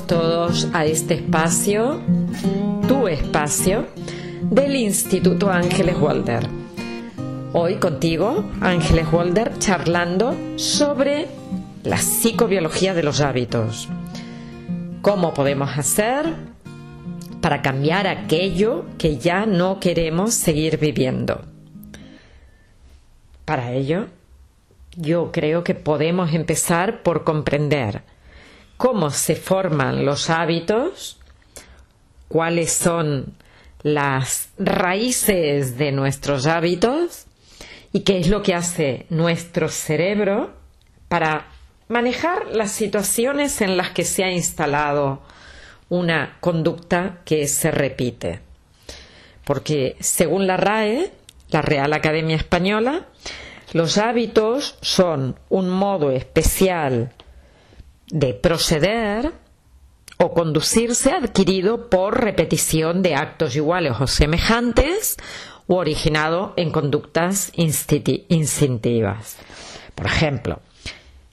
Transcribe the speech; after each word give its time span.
Todos 0.00 0.68
a 0.72 0.86
este 0.86 1.14
espacio, 1.14 2.00
tu 2.88 3.08
espacio, 3.08 3.86
del 4.50 4.74
Instituto 4.74 5.50
Ángeles 5.50 5.96
Walder. 6.00 6.48
Hoy 7.52 7.74
contigo, 7.74 8.42
Ángeles 8.62 9.12
Walder, 9.12 9.58
charlando 9.58 10.34
sobre 10.56 11.28
la 11.84 11.98
psicobiología 11.98 12.94
de 12.94 13.02
los 13.02 13.20
hábitos. 13.20 13.90
¿Cómo 15.02 15.34
podemos 15.34 15.76
hacer 15.76 16.36
para 17.42 17.60
cambiar 17.60 18.06
aquello 18.06 18.86
que 18.96 19.18
ya 19.18 19.44
no 19.44 19.78
queremos 19.78 20.32
seguir 20.32 20.78
viviendo? 20.78 21.42
Para 23.44 23.72
ello, 23.72 24.06
yo 24.96 25.32
creo 25.32 25.62
que 25.64 25.74
podemos 25.74 26.32
empezar 26.32 27.02
por 27.02 27.24
comprender 27.24 28.10
cómo 28.82 29.10
se 29.10 29.36
forman 29.36 30.04
los 30.04 30.28
hábitos, 30.28 31.16
cuáles 32.26 32.72
son 32.72 33.32
las 33.84 34.48
raíces 34.58 35.78
de 35.78 35.92
nuestros 35.92 36.48
hábitos 36.48 37.26
y 37.92 38.00
qué 38.00 38.18
es 38.18 38.26
lo 38.26 38.42
que 38.42 38.54
hace 38.54 39.06
nuestro 39.08 39.68
cerebro 39.68 40.50
para 41.06 41.46
manejar 41.86 42.48
las 42.48 42.72
situaciones 42.72 43.60
en 43.60 43.76
las 43.76 43.90
que 43.90 44.02
se 44.02 44.24
ha 44.24 44.32
instalado 44.32 45.22
una 45.88 46.38
conducta 46.40 47.20
que 47.24 47.46
se 47.46 47.70
repite. 47.70 48.40
Porque 49.44 49.94
según 50.00 50.48
la 50.48 50.56
RAE, 50.56 51.12
la 51.50 51.62
Real 51.62 51.92
Academia 51.92 52.34
Española, 52.34 53.06
los 53.74 53.96
hábitos 53.96 54.76
son 54.80 55.38
un 55.50 55.70
modo 55.70 56.10
especial 56.10 57.12
de 58.12 58.34
proceder 58.34 59.32
o 60.18 60.34
conducirse 60.34 61.10
adquirido 61.10 61.88
por 61.88 62.22
repetición 62.22 63.02
de 63.02 63.14
actos 63.14 63.56
iguales 63.56 63.94
o 63.98 64.06
semejantes 64.06 65.16
o 65.66 65.76
originado 65.76 66.52
en 66.56 66.70
conductas 66.70 67.50
instintivas. 67.56 69.38
Por 69.94 70.06
ejemplo, 70.06 70.60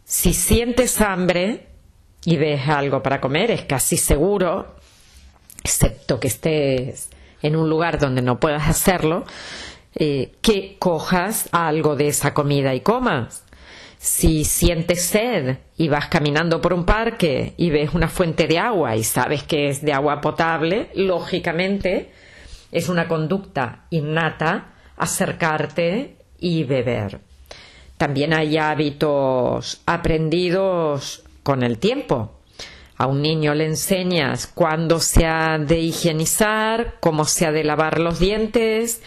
si 0.06 0.34
sientes 0.34 1.02
hambre 1.02 1.68
y 2.24 2.38
ves 2.38 2.68
algo 2.68 3.04
para 3.04 3.20
comer, 3.20 3.52
es 3.52 3.66
casi 3.66 3.98
seguro, 3.98 4.76
excepto 5.62 6.18
que 6.20 6.30
estés 6.30 7.10
en 7.42 7.58
un 7.58 7.70
lugar 7.70 8.00
donde 8.00 8.22
no 8.22 8.40
puedas 8.40 8.70
hacerlo, 8.70 9.26
eh, 9.96 10.32
que 10.42 10.78
cojas 10.80 11.50
algo 11.52 11.98
de 11.98 12.08
esa 12.08 12.34
comida 12.34 12.74
y 12.74 12.80
comas. 12.80 13.44
Si 14.02 14.46
sientes 14.46 15.04
sed 15.04 15.58
y 15.76 15.90
vas 15.90 16.08
caminando 16.08 16.62
por 16.62 16.72
un 16.72 16.86
parque 16.86 17.54
y 17.58 17.70
ves 17.70 17.94
una 17.94 18.08
fuente 18.08 18.48
de 18.48 18.58
agua 18.58 18.96
y 18.96 19.04
sabes 19.04 19.44
que 19.44 19.68
es 19.68 19.82
de 19.82 19.92
agua 19.92 20.22
potable, 20.22 20.90
lógicamente 20.96 22.10
es 22.72 22.88
una 22.88 23.10
conducta 23.10 23.88
innata 23.90 24.70
acercarte 24.96 26.16
y 26.40 26.64
beber. 26.64 27.20
También 27.98 28.34
hay 28.34 28.58
hábitos 28.58 29.82
aprendidos 29.86 31.26
con 31.44 31.62
el 31.62 31.78
tiempo. 31.78 32.40
A 32.96 33.06
un 33.06 33.22
niño 33.22 33.54
le 33.54 33.66
enseñas 33.66 34.48
cuándo 34.48 35.02
se 35.02 35.26
ha 35.26 35.58
de 35.58 35.80
higienizar, 35.80 36.96
cómo 37.02 37.26
se 37.26 37.46
ha 37.46 37.52
de 37.52 37.66
lavar 37.66 38.00
los 38.00 38.18
dientes 38.18 39.02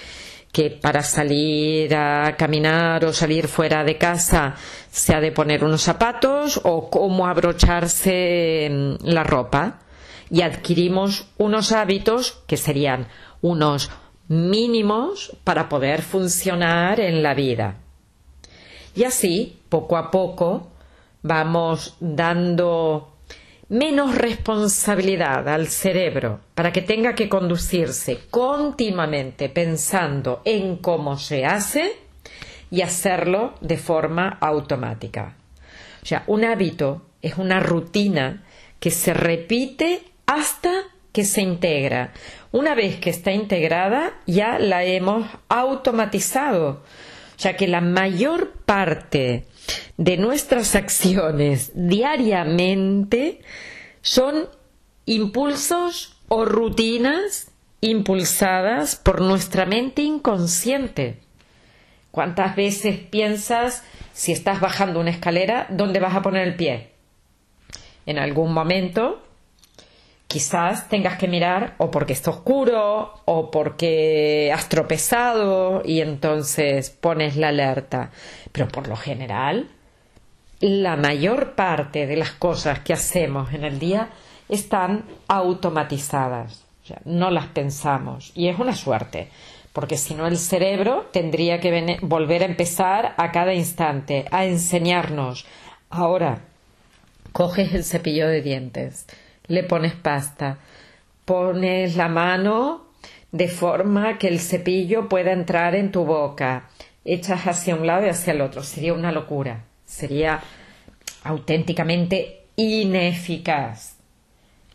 que 0.52 0.70
para 0.70 1.02
salir 1.02 1.94
a 1.94 2.36
caminar 2.36 3.04
o 3.06 3.12
salir 3.12 3.48
fuera 3.48 3.82
de 3.84 3.96
casa 3.96 4.54
se 4.90 5.14
ha 5.14 5.20
de 5.20 5.32
poner 5.32 5.64
unos 5.64 5.82
zapatos 5.82 6.60
o 6.62 6.90
cómo 6.90 7.26
abrocharse 7.26 8.68
mm, 8.70 9.06
la 9.08 9.24
ropa 9.24 9.80
y 10.30 10.42
adquirimos 10.42 11.26
unos 11.38 11.72
hábitos 11.72 12.42
que 12.46 12.58
serían 12.58 13.08
unos 13.40 13.90
mínimos 14.28 15.36
para 15.42 15.68
poder 15.68 16.02
funcionar 16.02 17.00
en 17.00 17.22
la 17.22 17.34
vida. 17.34 17.76
Y 18.94 19.04
así, 19.04 19.58
poco 19.68 19.96
a 19.96 20.10
poco, 20.10 20.68
vamos 21.22 21.96
dando 22.00 23.11
menos 23.72 24.14
responsabilidad 24.14 25.48
al 25.48 25.66
cerebro 25.68 26.40
para 26.54 26.74
que 26.74 26.82
tenga 26.82 27.14
que 27.14 27.30
conducirse 27.30 28.18
continuamente 28.30 29.48
pensando 29.48 30.42
en 30.44 30.76
cómo 30.76 31.16
se 31.16 31.46
hace 31.46 31.96
y 32.70 32.82
hacerlo 32.82 33.54
de 33.62 33.78
forma 33.78 34.28
automática. 34.42 35.36
O 36.02 36.06
sea, 36.06 36.22
un 36.26 36.44
hábito 36.44 37.00
es 37.22 37.38
una 37.38 37.60
rutina 37.60 38.44
que 38.78 38.90
se 38.90 39.14
repite 39.14 40.02
hasta 40.26 40.72
que 41.10 41.24
se 41.24 41.40
integra. 41.40 42.12
Una 42.50 42.74
vez 42.74 43.00
que 43.00 43.08
está 43.08 43.32
integrada, 43.32 44.12
ya 44.26 44.58
la 44.58 44.84
hemos 44.84 45.26
automatizado. 45.48 46.82
Sea 47.36 47.56
que 47.56 47.68
la 47.68 47.80
mayor 47.80 48.52
parte 48.66 49.46
de 49.96 50.16
nuestras 50.16 50.74
acciones 50.74 51.72
diariamente 51.74 53.40
son 54.00 54.48
impulsos 55.06 56.16
o 56.28 56.44
rutinas 56.44 57.50
impulsadas 57.80 58.96
por 58.96 59.20
nuestra 59.20 59.66
mente 59.66 60.02
inconsciente. 60.02 61.20
¿Cuántas 62.10 62.56
veces 62.56 62.98
piensas 62.98 63.82
si 64.12 64.32
estás 64.32 64.60
bajando 64.60 65.00
una 65.00 65.10
escalera, 65.10 65.66
dónde 65.70 65.98
vas 65.98 66.14
a 66.14 66.22
poner 66.22 66.46
el 66.46 66.56
pie? 66.56 66.90
En 68.06 68.18
algún 68.18 68.52
momento 68.52 69.22
quizás 70.32 70.88
tengas 70.88 71.18
que 71.18 71.28
mirar 71.28 71.74
o 71.76 71.90
porque 71.90 72.14
está 72.14 72.30
oscuro 72.30 73.20
o 73.26 73.50
porque 73.50 74.50
has 74.50 74.66
tropezado 74.66 75.82
y 75.84 76.00
entonces 76.00 76.88
pones 76.88 77.36
la 77.36 77.48
alerta. 77.48 78.10
Pero 78.50 78.68
por 78.68 78.88
lo 78.88 78.96
general, 78.96 79.68
la 80.60 80.96
mayor 80.96 81.54
parte 81.54 82.06
de 82.06 82.16
las 82.16 82.30
cosas 82.30 82.78
que 82.78 82.94
hacemos 82.94 83.52
en 83.52 83.64
el 83.64 83.78
día 83.78 84.08
están 84.48 85.04
automatizadas. 85.28 86.64
no 87.04 87.30
las 87.30 87.48
pensamos. 87.48 88.32
Y 88.34 88.48
es 88.48 88.58
una 88.58 88.74
suerte, 88.74 89.28
porque 89.74 89.98
si 89.98 90.14
no 90.14 90.26
el 90.26 90.38
cerebro 90.38 91.10
tendría 91.12 91.60
que 91.60 91.98
volver 92.00 92.40
a 92.42 92.46
empezar 92.46 93.12
a 93.18 93.32
cada 93.32 93.52
instante 93.52 94.24
a 94.30 94.46
enseñarnos. 94.46 95.44
Ahora, 95.90 96.40
coges 97.32 97.74
el 97.74 97.84
cepillo 97.84 98.28
de 98.28 98.40
dientes 98.40 99.06
le 99.52 99.62
pones 99.64 99.92
pasta, 99.92 100.56
pones 101.26 101.94
la 101.94 102.08
mano 102.08 102.86
de 103.32 103.48
forma 103.48 104.16
que 104.16 104.28
el 104.28 104.40
cepillo 104.40 105.10
pueda 105.10 105.32
entrar 105.32 105.74
en 105.74 105.92
tu 105.92 106.06
boca, 106.06 106.70
echas 107.04 107.46
hacia 107.46 107.74
un 107.74 107.86
lado 107.86 108.06
y 108.06 108.08
hacia 108.08 108.32
el 108.32 108.40
otro. 108.40 108.62
Sería 108.62 108.94
una 108.94 109.12
locura, 109.12 109.64
sería 109.84 110.40
auténticamente 111.22 112.44
ineficaz. 112.56 113.98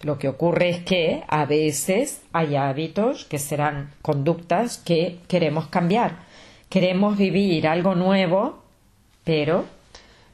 Lo 0.03 0.19
que 0.19 0.27
ocurre 0.27 0.69
es 0.69 0.79
que 0.83 1.23
a 1.27 1.45
veces 1.45 2.21
hay 2.31 2.55
hábitos 2.55 3.25
que 3.25 3.39
serán 3.39 3.89
conductas 4.03 4.77
que 4.77 5.17
queremos 5.27 5.69
cambiar. 5.69 6.19
Queremos 6.69 7.17
vivir 7.17 7.67
algo 7.67 7.95
nuevo, 7.95 8.61
pero 9.23 9.65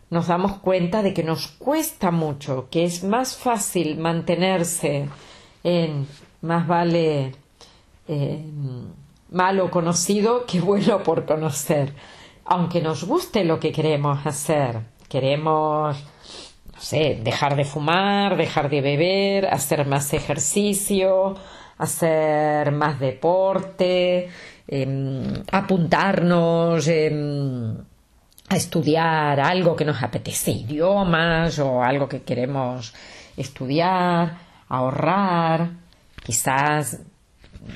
nos 0.09 0.27
damos 0.27 0.59
cuenta 0.59 1.01
de 1.01 1.13
que 1.13 1.23
nos 1.23 1.47
cuesta 1.47 2.11
mucho, 2.11 2.67
que 2.69 2.85
es 2.85 3.03
más 3.03 3.35
fácil 3.35 3.97
mantenerse 3.97 5.09
en 5.63 6.07
más 6.41 6.67
vale 6.67 7.31
eh, 8.07 8.43
malo 9.31 9.71
conocido 9.71 10.45
que 10.45 10.59
bueno 10.59 11.03
por 11.03 11.25
conocer. 11.25 11.93
Aunque 12.45 12.81
nos 12.81 13.05
guste 13.05 13.43
lo 13.43 13.59
que 13.59 13.71
queremos 13.71 14.25
hacer, 14.25 14.81
queremos, 15.09 15.97
no 16.73 16.79
sé, 16.79 17.19
dejar 17.23 17.55
de 17.55 17.65
fumar, 17.65 18.37
dejar 18.37 18.69
de 18.69 18.81
beber, 18.81 19.47
hacer 19.47 19.85
más 19.87 20.13
ejercicio, 20.13 21.35
hacer 21.77 22.71
más 22.71 22.99
deporte, 22.99 24.29
em, 24.67 25.43
apuntarnos. 25.51 26.87
Em, 26.87 27.77
estudiar 28.55 29.39
algo 29.39 29.75
que 29.75 29.85
nos 29.85 30.01
apetece, 30.01 30.51
idiomas 30.51 31.59
o 31.59 31.83
algo 31.83 32.07
que 32.07 32.23
queremos 32.23 32.93
estudiar, 33.37 34.37
ahorrar, 34.69 35.69
quizás 36.23 36.99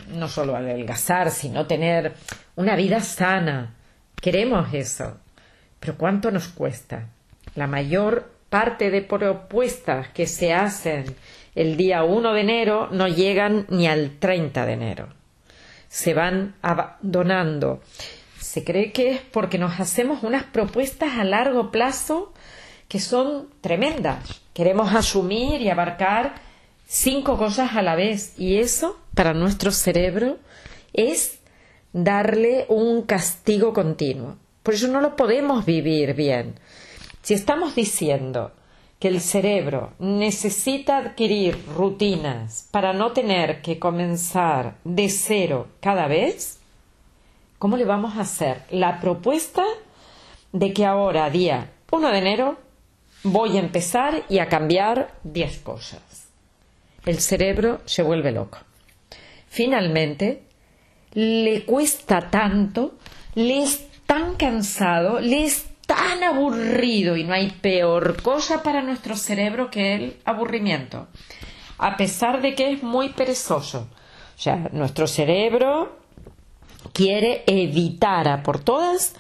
no 0.09 0.27
solo 0.27 0.55
adelgazar, 0.55 1.31
sino 1.31 1.65
tener 1.65 2.13
una 2.55 2.75
vida 2.75 2.99
sana. 3.01 3.73
Queremos 4.19 4.73
eso. 4.73 5.17
Pero 5.79 5.95
¿cuánto 5.95 6.31
nos 6.31 6.47
cuesta? 6.47 7.07
La 7.55 7.67
mayor 7.67 8.31
parte 8.49 8.89
de 8.89 9.01
propuestas 9.01 10.09
que 10.09 10.25
se 10.25 10.53
hacen 10.53 11.15
el 11.55 11.77
día 11.77 12.03
1 12.03 12.33
de 12.33 12.41
enero 12.41 12.89
no 12.91 13.07
llegan 13.07 13.65
ni 13.69 13.87
al 13.87 14.17
30 14.19 14.65
de 14.65 14.73
enero. 14.73 15.07
Se 15.89 16.13
van 16.13 16.55
abandonando 16.61 17.81
se 18.47 18.63
cree 18.63 18.93
que 18.93 19.11
es 19.11 19.19
porque 19.19 19.57
nos 19.57 19.77
hacemos 19.81 20.23
unas 20.23 20.45
propuestas 20.45 21.17
a 21.17 21.25
largo 21.25 21.69
plazo 21.69 22.31
que 22.87 23.01
son 23.01 23.49
tremendas. 23.59 24.41
Queremos 24.53 24.93
asumir 24.95 25.61
y 25.61 25.69
abarcar 25.69 26.35
cinco 26.85 27.37
cosas 27.37 27.75
a 27.75 27.81
la 27.81 27.95
vez 27.95 28.39
y 28.39 28.59
eso 28.59 28.97
para 29.13 29.33
nuestro 29.33 29.71
cerebro 29.71 30.37
es 30.93 31.39
darle 31.91 32.65
un 32.69 33.01
castigo 33.01 33.73
continuo. 33.73 34.37
Por 34.63 34.75
eso 34.75 34.87
no 34.87 35.01
lo 35.01 35.17
podemos 35.17 35.65
vivir 35.65 36.13
bien. 36.13 36.55
Si 37.23 37.33
estamos 37.33 37.75
diciendo 37.75 38.53
que 38.97 39.09
el 39.09 39.19
cerebro 39.19 39.91
necesita 39.99 40.99
adquirir 40.99 41.57
rutinas 41.75 42.69
para 42.71 42.93
no 42.93 43.11
tener 43.11 43.61
que 43.61 43.77
comenzar 43.77 44.77
de 44.85 45.09
cero 45.09 45.67
cada 45.81 46.07
vez, 46.07 46.56
¿cómo 47.59 47.77
le 47.77 47.85
vamos 47.85 48.17
a 48.17 48.21
hacer? 48.21 48.63
La 48.69 48.99
propuesta 48.99 49.63
de 50.51 50.73
que 50.73 50.85
ahora, 50.85 51.29
día 51.29 51.71
1 51.91 52.11
de 52.11 52.17
enero, 52.17 52.57
voy 53.23 53.57
a 53.57 53.59
empezar 53.59 54.23
y 54.29 54.39
a 54.39 54.47
cambiar 54.47 55.13
10 55.23 55.59
cosas. 55.59 56.29
El 57.05 57.19
cerebro 57.19 57.81
se 57.85 58.03
vuelve 58.03 58.31
loco. 58.31 58.59
Finalmente, 59.47 60.43
le 61.13 61.63
cuesta 61.65 62.29
tanto, 62.29 62.95
le 63.35 63.63
es 63.63 63.87
tan 64.05 64.35
cansado, 64.35 65.19
le 65.19 65.45
es 65.45 65.65
tan 65.85 66.21
aburrido 66.23 67.15
y 67.15 67.23
no 67.23 67.33
hay 67.33 67.49
peor 67.49 68.21
cosa 68.21 68.61
para 68.61 68.83
nuestro 68.83 69.15
cerebro 69.15 69.71
que 69.71 69.95
el 69.95 70.17
aburrimiento, 70.25 71.07
a 71.77 71.95
pesar 71.95 72.41
de 72.41 72.55
que 72.55 72.73
es 72.73 72.83
muy 72.83 73.09
perezoso. 73.09 73.87
O 74.37 74.39
sea, 74.39 74.69
nuestro 74.73 75.07
cerebro 75.07 75.97
quiere 76.93 77.43
evitar 77.47 78.27
a 78.27 78.43
por 78.43 78.59
todas 78.59 79.15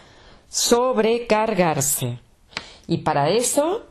sobrecargarse. 0.49 2.19
Y 2.87 2.99
para 2.99 3.29
eso 3.29 3.85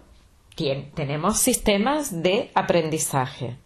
tenemos 0.94 1.38
sistemas 1.38 2.22
de 2.22 2.50
aprendizaje. 2.54 3.56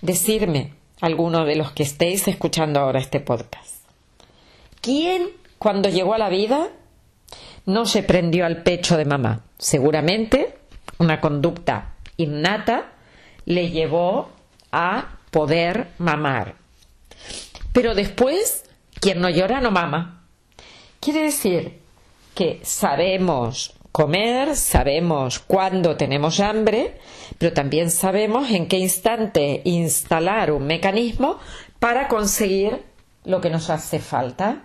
Decirme, 0.00 0.74
alguno 1.00 1.44
de 1.44 1.56
los 1.56 1.72
que 1.72 1.82
estéis 1.82 2.28
escuchando 2.28 2.80
ahora 2.80 3.00
este 3.00 3.20
podcast, 3.20 3.84
¿quién 4.80 5.30
cuando 5.58 5.88
llegó 5.88 6.14
a 6.14 6.18
la 6.18 6.28
vida 6.28 6.68
no 7.66 7.86
se 7.86 8.02
prendió 8.02 8.46
al 8.46 8.62
pecho 8.62 8.96
de 8.96 9.04
mamá? 9.04 9.44
Seguramente 9.58 10.58
una 10.98 11.20
conducta 11.20 11.94
innata 12.16 12.92
le 13.44 13.70
llevó 13.70 14.30
a 14.70 15.18
poder 15.30 15.88
mamar. 15.98 16.61
Pero 17.72 17.94
después, 17.94 18.64
quien 19.00 19.20
no 19.20 19.30
llora 19.30 19.60
no 19.60 19.70
mama. 19.70 20.24
Quiere 21.00 21.22
decir 21.22 21.80
que 22.34 22.60
sabemos 22.62 23.74
comer, 23.92 24.56
sabemos 24.56 25.38
cuándo 25.38 25.96
tenemos 25.96 26.40
hambre, 26.40 26.98
pero 27.38 27.52
también 27.52 27.90
sabemos 27.90 28.50
en 28.50 28.66
qué 28.66 28.78
instante 28.78 29.60
instalar 29.64 30.50
un 30.50 30.66
mecanismo 30.66 31.38
para 31.78 32.08
conseguir 32.08 32.82
lo 33.24 33.40
que 33.40 33.50
nos 33.50 33.70
hace 33.70 33.98
falta. 33.98 34.62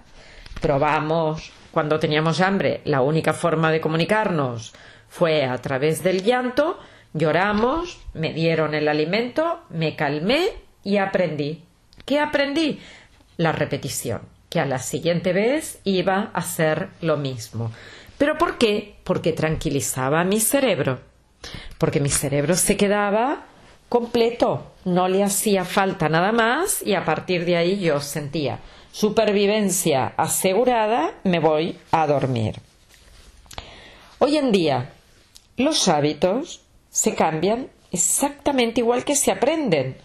Probamos 0.61 1.51
cuando 1.71 1.99
teníamos 1.99 2.41
hambre, 2.41 2.81
la 2.85 3.01
única 3.01 3.33
forma 3.33 3.71
de 3.71 3.81
comunicarnos 3.81 4.73
fue 5.09 5.45
a 5.45 5.57
través 5.57 6.03
del 6.03 6.23
llanto, 6.23 6.79
lloramos, 7.13 7.99
me 8.13 8.33
dieron 8.33 8.73
el 8.73 8.87
alimento, 8.87 9.59
me 9.69 9.95
calmé 9.95 10.49
y 10.83 10.97
aprendí. 10.97 11.63
¿Qué 12.05 12.19
aprendí? 12.19 12.79
La 13.37 13.51
repetición 13.51 14.21
que 14.49 14.59
a 14.59 14.65
la 14.65 14.79
siguiente 14.79 15.33
vez 15.33 15.79
iba 15.83 16.31
a 16.33 16.39
hacer 16.39 16.89
lo 17.01 17.17
mismo. 17.17 17.71
¿Pero 18.17 18.37
por 18.37 18.57
qué? 18.57 18.95
Porque 19.03 19.33
tranquilizaba 19.33 20.21
a 20.21 20.25
mi 20.25 20.39
cerebro. 20.39 20.99
Porque 21.77 21.99
mi 21.99 22.09
cerebro 22.09 22.55
se 22.55 22.77
quedaba 22.77 23.45
completo, 23.89 24.71
no 24.85 25.07
le 25.07 25.23
hacía 25.23 25.63
falta 25.65 26.09
nada 26.09 26.31
más 26.31 26.81
y 26.85 26.95
a 26.95 27.05
partir 27.05 27.45
de 27.45 27.57
ahí 27.57 27.79
yo 27.79 28.01
sentía 28.01 28.59
supervivencia 28.91 30.13
asegurada, 30.17 31.13
me 31.23 31.39
voy 31.39 31.77
a 31.91 32.07
dormir. 32.07 32.59
Hoy 34.19 34.37
en 34.37 34.51
día 34.51 34.91
los 35.55 35.87
hábitos 35.87 36.61
se 36.89 37.13
cambian 37.13 37.67
exactamente 37.91 38.81
igual 38.81 39.05
que 39.05 39.15
se 39.15 39.31
aprenden, 39.31 39.97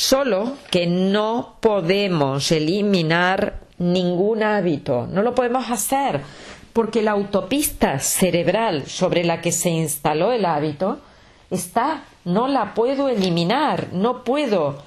solo 0.00 0.56
que 0.70 0.86
no 0.86 1.56
podemos 1.60 2.50
eliminar 2.52 3.60
ningún 3.76 4.42
hábito. 4.42 5.06
No 5.06 5.20
lo 5.20 5.34
podemos 5.34 5.70
hacer 5.70 6.22
porque 6.72 7.02
la 7.02 7.10
autopista 7.10 7.98
cerebral 7.98 8.86
sobre 8.86 9.24
la 9.24 9.42
que 9.42 9.52
se 9.52 9.68
instaló 9.68 10.32
el 10.32 10.46
hábito 10.46 11.00
está, 11.50 12.04
no 12.24 12.48
la 12.48 12.72
puedo 12.72 13.10
eliminar, 13.10 13.88
no 13.92 14.24
puedo 14.24 14.82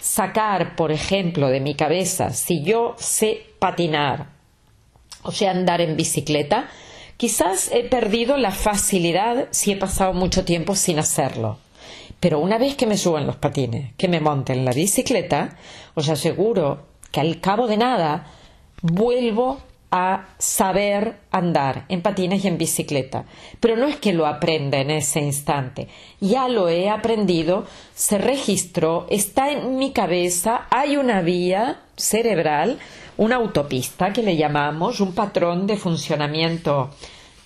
sacar, 0.00 0.74
por 0.74 0.90
ejemplo, 0.90 1.48
de 1.48 1.60
mi 1.60 1.76
cabeza, 1.76 2.30
si 2.30 2.64
yo 2.64 2.96
sé 2.98 3.46
patinar 3.60 4.30
o 5.22 5.30
sé 5.30 5.46
andar 5.46 5.80
en 5.80 5.96
bicicleta, 5.96 6.68
quizás 7.16 7.70
he 7.70 7.84
perdido 7.84 8.36
la 8.36 8.50
facilidad 8.50 9.46
si 9.52 9.70
he 9.70 9.76
pasado 9.76 10.12
mucho 10.12 10.44
tiempo 10.44 10.74
sin 10.74 10.98
hacerlo. 10.98 11.58
Pero 12.26 12.40
una 12.40 12.58
vez 12.58 12.74
que 12.74 12.88
me 12.88 12.96
suban 12.96 13.24
los 13.24 13.36
patines, 13.36 13.94
que 13.96 14.08
me 14.08 14.18
monte 14.18 14.52
en 14.52 14.64
la 14.64 14.72
bicicleta, 14.72 15.56
os 15.94 16.08
aseguro 16.08 16.80
que 17.12 17.20
al 17.20 17.38
cabo 17.40 17.68
de 17.68 17.76
nada 17.76 18.26
vuelvo 18.82 19.58
a 19.92 20.30
saber 20.36 21.18
andar 21.30 21.84
en 21.88 22.02
patines 22.02 22.44
y 22.44 22.48
en 22.48 22.58
bicicleta. 22.58 23.26
Pero 23.60 23.76
no 23.76 23.86
es 23.86 23.94
que 23.98 24.12
lo 24.12 24.26
aprenda 24.26 24.78
en 24.78 24.90
ese 24.90 25.20
instante. 25.20 25.86
Ya 26.20 26.48
lo 26.48 26.68
he 26.68 26.90
aprendido, 26.90 27.64
se 27.94 28.18
registró, 28.18 29.06
está 29.08 29.52
en 29.52 29.76
mi 29.76 29.92
cabeza, 29.92 30.66
hay 30.70 30.96
una 30.96 31.22
vía 31.22 31.82
cerebral, 31.96 32.80
una 33.18 33.36
autopista 33.36 34.12
que 34.12 34.24
le 34.24 34.36
llamamos, 34.36 34.98
un 34.98 35.14
patrón 35.14 35.68
de 35.68 35.76
funcionamiento 35.76 36.90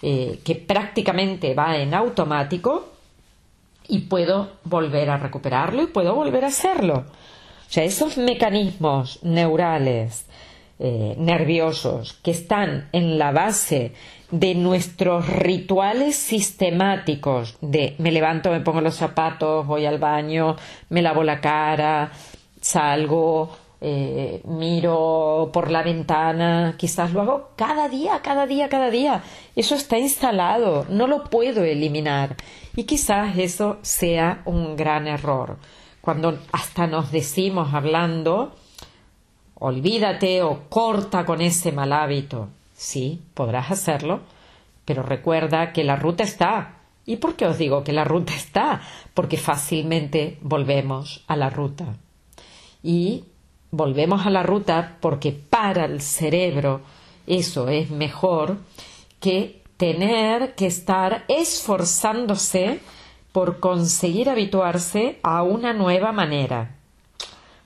eh, 0.00 0.40
que 0.42 0.54
prácticamente 0.54 1.52
va 1.52 1.76
en 1.76 1.92
automático 1.92 2.89
y 3.90 4.00
puedo 4.00 4.52
volver 4.64 5.10
a 5.10 5.18
recuperarlo 5.18 5.82
y 5.82 5.88
puedo 5.88 6.14
volver 6.14 6.44
a 6.44 6.48
hacerlo. 6.48 7.04
O 7.70 7.72
sea, 7.72 7.84
esos 7.84 8.16
mecanismos 8.16 9.18
neurales 9.22 10.26
eh, 10.78 11.14
nerviosos 11.18 12.14
que 12.22 12.30
están 12.30 12.88
en 12.92 13.18
la 13.18 13.32
base 13.32 13.92
de 14.30 14.54
nuestros 14.54 15.28
rituales 15.28 16.16
sistemáticos 16.16 17.58
de 17.60 17.96
me 17.98 18.12
levanto, 18.12 18.50
me 18.50 18.60
pongo 18.60 18.80
los 18.80 18.94
zapatos, 18.94 19.66
voy 19.66 19.84
al 19.84 19.98
baño, 19.98 20.56
me 20.88 21.02
lavo 21.02 21.22
la 21.22 21.40
cara, 21.40 22.12
salgo, 22.60 23.54
eh, 23.82 24.42
miro 24.44 25.50
por 25.52 25.70
la 25.70 25.82
ventana, 25.82 26.74
quizás 26.76 27.12
lo 27.12 27.22
hago 27.22 27.50
cada 27.56 27.88
día, 27.88 28.20
cada 28.22 28.46
día, 28.46 28.68
cada 28.68 28.90
día. 28.90 29.22
Eso 29.56 29.74
está 29.74 29.98
instalado, 29.98 30.84
no 30.90 31.06
lo 31.06 31.24
puedo 31.24 31.64
eliminar. 31.64 32.36
Y 32.76 32.84
quizás 32.84 33.38
eso 33.38 33.78
sea 33.82 34.42
un 34.44 34.76
gran 34.76 35.06
error. 35.06 35.56
Cuando 36.00 36.38
hasta 36.52 36.86
nos 36.86 37.10
decimos 37.10 37.72
hablando, 37.72 38.54
olvídate 39.54 40.42
o 40.42 40.68
corta 40.68 41.24
con 41.24 41.40
ese 41.40 41.72
mal 41.72 41.92
hábito. 41.92 42.48
Sí, 42.74 43.22
podrás 43.34 43.70
hacerlo, 43.70 44.20
pero 44.84 45.02
recuerda 45.02 45.72
que 45.72 45.84
la 45.84 45.96
ruta 45.96 46.24
está. 46.24 46.76
¿Y 47.06 47.16
por 47.16 47.34
qué 47.34 47.46
os 47.46 47.58
digo 47.58 47.82
que 47.82 47.92
la 47.92 48.04
ruta 48.04 48.34
está? 48.34 48.82
Porque 49.14 49.36
fácilmente 49.36 50.38
volvemos 50.42 51.24
a 51.26 51.36
la 51.36 51.50
ruta. 51.50 51.96
Y 52.82 53.24
volvemos 53.70 54.26
a 54.26 54.30
la 54.30 54.42
ruta 54.42 54.96
porque 55.00 55.32
para 55.32 55.84
el 55.84 56.00
cerebro 56.00 56.80
eso 57.26 57.68
es 57.68 57.90
mejor 57.90 58.58
que 59.20 59.62
tener 59.76 60.54
que 60.54 60.66
estar 60.66 61.24
esforzándose 61.28 62.80
por 63.32 63.60
conseguir 63.60 64.28
habituarse 64.28 65.18
a 65.22 65.42
una 65.42 65.72
nueva 65.72 66.12
manera. 66.12 66.76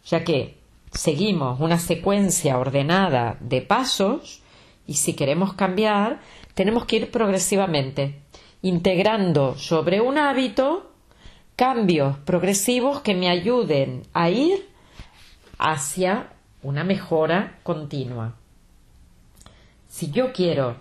Ya 0.06 0.23
que 0.23 0.58
seguimos 0.92 1.61
una 1.61 1.78
secuencia 1.78 2.58
ordenada 2.58 3.37
de 3.40 3.62
pasos 3.62 4.42
y 4.87 4.94
si 4.94 5.14
queremos 5.14 5.54
cambiar, 5.54 6.20
tenemos 6.54 6.84
que 6.84 6.96
ir 6.96 7.11
progresivamente, 7.11 8.20
integrando 8.62 9.56
sobre 9.56 10.00
un 10.00 10.18
hábito 10.18 10.90
cambios 11.56 12.18
progresivos 12.18 13.00
que 13.00 13.14
me 13.14 13.28
ayuden 13.28 14.02
a 14.12 14.28
ir 14.28 14.74
hacia 15.58 16.32
una 16.62 16.84
mejora 16.84 17.58
continua. 17.62 18.34
Si 19.88 20.11
yo 20.11 20.32
quiero 20.32 20.76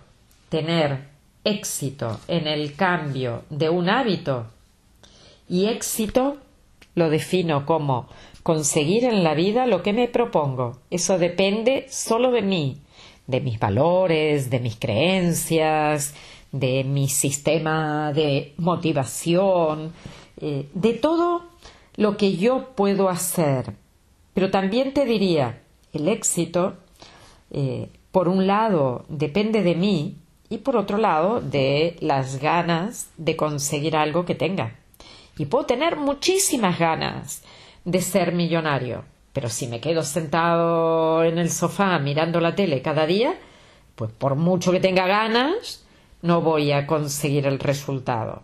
tener 0.48 1.08
éxito 1.44 2.20
en 2.26 2.46
el 2.46 2.74
cambio 2.74 3.42
de 3.50 3.68
un 3.68 3.88
hábito, 3.88 4.46
y 5.48 5.66
éxito 5.66 6.38
lo 6.94 7.10
defino 7.10 7.66
como 7.66 8.08
conseguir 8.42 9.04
en 9.04 9.24
la 9.24 9.34
vida 9.34 9.66
lo 9.66 9.82
que 9.82 9.92
me 9.92 10.08
propongo. 10.08 10.78
Eso 10.90 11.18
depende 11.18 11.86
solo 11.88 12.30
de 12.30 12.42
mí, 12.42 12.78
de 13.26 13.40
mis 13.40 13.58
valores, 13.58 14.50
de 14.50 14.60
mis 14.60 14.76
creencias, 14.76 16.14
de 16.52 16.84
mi 16.84 17.08
sistema 17.08 18.12
de 18.12 18.54
motivación, 18.58 19.92
eh, 20.40 20.68
de 20.72 20.92
todo 20.94 21.44
lo 21.96 22.16
que 22.16 22.36
yo 22.36 22.70
puedo 22.74 23.08
hacer. 23.08 23.74
Pero 24.34 24.50
también 24.50 24.92
te 24.92 25.04
diría, 25.04 25.62
el 25.92 26.08
éxito, 26.08 26.74
eh, 27.50 27.88
por 28.10 28.28
un 28.28 28.46
lado, 28.46 29.04
depende 29.08 29.62
de 29.62 29.74
mí 29.74 30.18
y 30.50 30.58
por 30.58 30.76
otro 30.76 30.98
lado, 30.98 31.40
de 31.40 31.96
las 32.00 32.40
ganas 32.40 33.10
de 33.16 33.36
conseguir 33.36 33.96
algo 33.96 34.24
que 34.24 34.34
tenga. 34.34 34.76
Y 35.38 35.46
puedo 35.46 35.64
tener 35.64 35.96
muchísimas 35.96 36.78
ganas 36.78 37.42
de 37.84 38.00
ser 38.00 38.32
millonario, 38.32 39.04
pero 39.32 39.48
si 39.48 39.66
me 39.66 39.80
quedo 39.80 40.02
sentado 40.02 41.24
en 41.24 41.38
el 41.38 41.50
sofá 41.50 41.98
mirando 41.98 42.40
la 42.40 42.54
tele 42.54 42.82
cada 42.82 43.06
día, 43.06 43.34
pues 43.94 44.12
por 44.12 44.36
mucho 44.36 44.70
que 44.72 44.80
tenga 44.80 45.06
ganas, 45.06 45.84
no 46.22 46.40
voy 46.40 46.72
a 46.72 46.86
conseguir 46.86 47.46
el 47.46 47.58
resultado. 47.58 48.42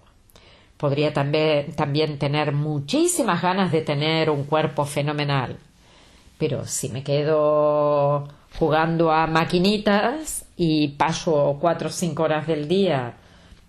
Podría 0.76 1.12
también, 1.12 1.72
también 1.72 2.18
tener 2.18 2.52
muchísimas 2.52 3.42
ganas 3.42 3.70
de 3.70 3.82
tener 3.82 4.30
un 4.30 4.44
cuerpo 4.44 4.84
fenomenal, 4.84 5.58
pero 6.40 6.66
si 6.66 6.88
me 6.88 7.04
quedo 7.04 8.26
jugando 8.58 9.12
a 9.12 9.26
maquinitas 9.26 10.46
y 10.56 10.88
paso 10.88 11.58
cuatro 11.60 11.88
o 11.88 11.92
cinco 11.92 12.22
horas 12.24 12.46
del 12.46 12.66
día 12.66 13.14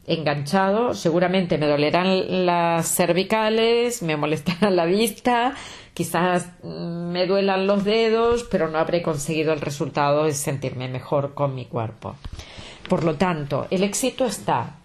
enganchado, 0.07 0.93
seguramente 0.93 1.57
me 1.57 1.67
dolerán 1.67 2.45
las 2.45 2.87
cervicales, 2.87 4.01
me 4.01 4.15
molestará 4.15 4.69
la 4.71 4.85
vista, 4.85 5.53
quizás 5.93 6.49
me 6.63 7.27
duelan 7.27 7.67
los 7.67 7.83
dedos, 7.83 8.45
pero 8.49 8.69
no 8.69 8.79
habré 8.79 9.01
conseguido 9.01 9.51
el 9.51 9.61
resultado 9.61 10.23
de 10.23 10.33
sentirme 10.33 10.87
mejor 10.87 11.33
con 11.33 11.53
mi 11.53 11.65
cuerpo. 11.65 12.15
Por 12.87 13.03
lo 13.03 13.15
tanto, 13.15 13.67
el 13.69 13.83
éxito 13.83 14.25
está. 14.25 14.77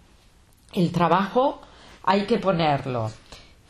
El 0.74 0.90
trabajo 0.90 1.60
hay 2.02 2.22
que 2.22 2.38
ponerlo, 2.38 3.12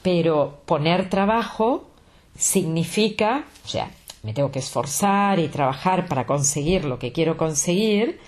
pero 0.02 0.62
poner 0.64 1.10
trabajo 1.10 1.90
significa, 2.36 3.44
o 3.64 3.68
sea, 3.68 3.90
me 4.26 4.34
tengo 4.34 4.50
que 4.50 4.58
esforzar 4.58 5.38
y 5.38 5.46
trabajar 5.46 6.08
para 6.08 6.26
conseguir 6.26 6.84
lo 6.84 6.98
que 6.98 7.12
quiero 7.12 7.36
conseguir, 7.36 8.18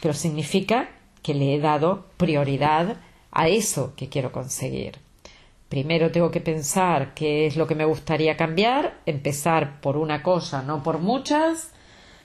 pero 0.00 0.14
significa 0.14 0.88
que 1.20 1.34
le 1.34 1.52
he 1.52 1.58
dado 1.58 2.04
prioridad 2.16 2.98
a 3.32 3.48
eso 3.48 3.92
que 3.96 4.08
quiero 4.08 4.30
conseguir. 4.30 5.00
Primero 5.68 6.12
tengo 6.12 6.30
que 6.30 6.40
pensar 6.40 7.12
qué 7.12 7.48
es 7.48 7.56
lo 7.56 7.66
que 7.66 7.74
me 7.74 7.84
gustaría 7.84 8.36
cambiar, 8.36 9.00
empezar 9.04 9.80
por 9.80 9.96
una 9.96 10.22
cosa, 10.22 10.62
no 10.62 10.84
por 10.84 11.00
muchas, 11.00 11.72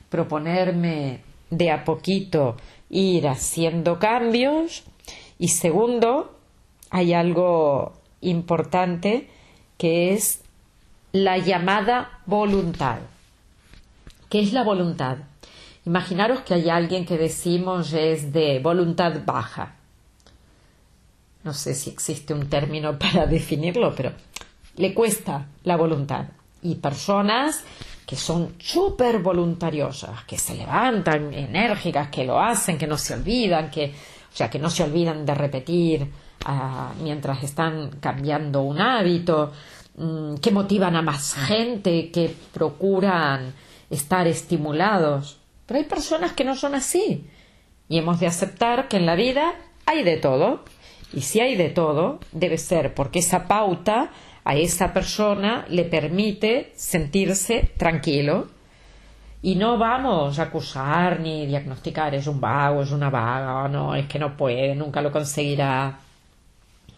proponerme 0.09 1.21
de 1.49 1.71
a 1.71 1.85
poquito 1.85 2.55
ir 2.91 3.27
haciendo 3.27 3.97
cambios 3.97 4.83
y 5.39 5.47
segundo, 5.47 6.37
hay 6.91 7.13
algo 7.13 7.93
importante 8.21 9.27
que 9.79 10.13
es 10.13 10.43
la 11.11 11.39
llamada 11.39 12.19
voluntad. 12.27 12.99
¿Qué 14.33 14.41
es 14.41 14.51
la 14.51 14.63
voluntad? 14.63 15.17
Imaginaros 15.85 16.39
que 16.39 16.55
hay 16.55 16.67
alguien 16.67 17.05
que 17.05 17.19
decimos 17.19 17.93
es 17.93 18.33
de 18.33 18.57
voluntad 18.57 19.21
baja. 19.23 19.75
No 21.43 21.53
sé 21.53 21.75
si 21.75 21.91
existe 21.91 22.33
un 22.33 22.49
término 22.49 22.97
para 22.97 23.27
definirlo, 23.27 23.93
pero 23.95 24.11
le 24.77 24.91
cuesta 24.95 25.45
la 25.65 25.77
voluntad. 25.77 26.25
Y 26.63 26.73
personas 26.73 27.63
que 28.07 28.15
son 28.15 28.55
súper 28.57 29.19
voluntariosas, 29.19 30.23
que 30.23 30.39
se 30.39 30.55
levantan 30.55 31.31
enérgicas, 31.31 32.07
que 32.07 32.25
lo 32.25 32.41
hacen, 32.41 32.79
que 32.79 32.87
no 32.87 32.97
se 32.97 33.13
olvidan, 33.13 33.69
que, 33.69 33.93
o 34.33 34.35
sea, 34.35 34.49
que 34.49 34.57
no 34.57 34.71
se 34.71 34.81
olvidan 34.81 35.27
de 35.27 35.35
repetir 35.35 36.11
ah, 36.45 36.91
mientras 37.03 37.43
están 37.43 37.99
cambiando 37.99 38.63
un 38.63 38.81
hábito, 38.81 39.53
mm, 39.95 40.37
que 40.37 40.49
motivan 40.49 40.95
a 40.95 41.03
más 41.03 41.35
gente, 41.35 42.09
que 42.09 42.35
procuran 42.51 43.53
estar 43.93 44.27
estimulados. 44.27 45.39
Pero 45.65 45.79
hay 45.79 45.85
personas 45.85 46.33
que 46.33 46.43
no 46.43 46.55
son 46.55 46.75
así. 46.75 47.25
Y 47.87 47.97
hemos 47.97 48.19
de 48.19 48.27
aceptar 48.27 48.87
que 48.87 48.97
en 48.97 49.05
la 49.05 49.15
vida 49.15 49.53
hay 49.85 50.03
de 50.03 50.17
todo. 50.17 50.63
Y 51.13 51.21
si 51.21 51.39
hay 51.39 51.55
de 51.55 51.69
todo, 51.69 52.19
debe 52.31 52.57
ser 52.57 52.93
porque 52.93 53.19
esa 53.19 53.47
pauta 53.47 54.11
a 54.43 54.55
esa 54.55 54.93
persona 54.93 55.65
le 55.69 55.85
permite 55.85 56.73
sentirse 56.75 57.71
tranquilo. 57.77 58.47
Y 59.41 59.55
no 59.55 59.77
vamos 59.77 60.39
a 60.39 60.43
acusar 60.43 61.19
ni 61.19 61.45
diagnosticar 61.45 62.15
es 62.15 62.27
un 62.27 62.39
vago, 62.39 62.81
es 62.81 62.91
una 62.91 63.09
vaga, 63.09 63.67
no, 63.67 63.93
es 63.93 64.07
que 64.07 64.17
no 64.17 64.37
puede, 64.37 64.73
nunca 64.73 65.01
lo 65.01 65.11
conseguirá. 65.11 65.99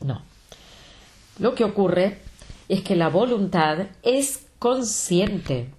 No. 0.01 0.21
Lo 1.39 1.55
que 1.55 1.63
ocurre 1.63 2.19
es 2.69 2.81
que 2.81 2.95
la 2.95 3.09
voluntad 3.09 3.87
es 4.03 4.47
consciente 4.59 5.69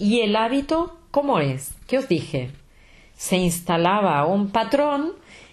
¿Y 0.00 0.22
el 0.22 0.34
hábito 0.34 0.96
cómo 1.10 1.40
es? 1.40 1.74
¿Qué 1.86 1.98
os 1.98 2.08
dije? 2.08 2.50
Se 3.14 3.36
instalaba 3.36 4.24
un 4.24 4.50
patrón 4.50 5.12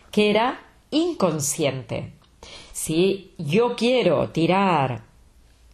que 0.10 0.30
era 0.30 0.62
inconsciente. 0.90 2.14
Si 2.72 3.34
yo 3.38 3.76
quiero 3.76 4.30
tirar 4.30 5.02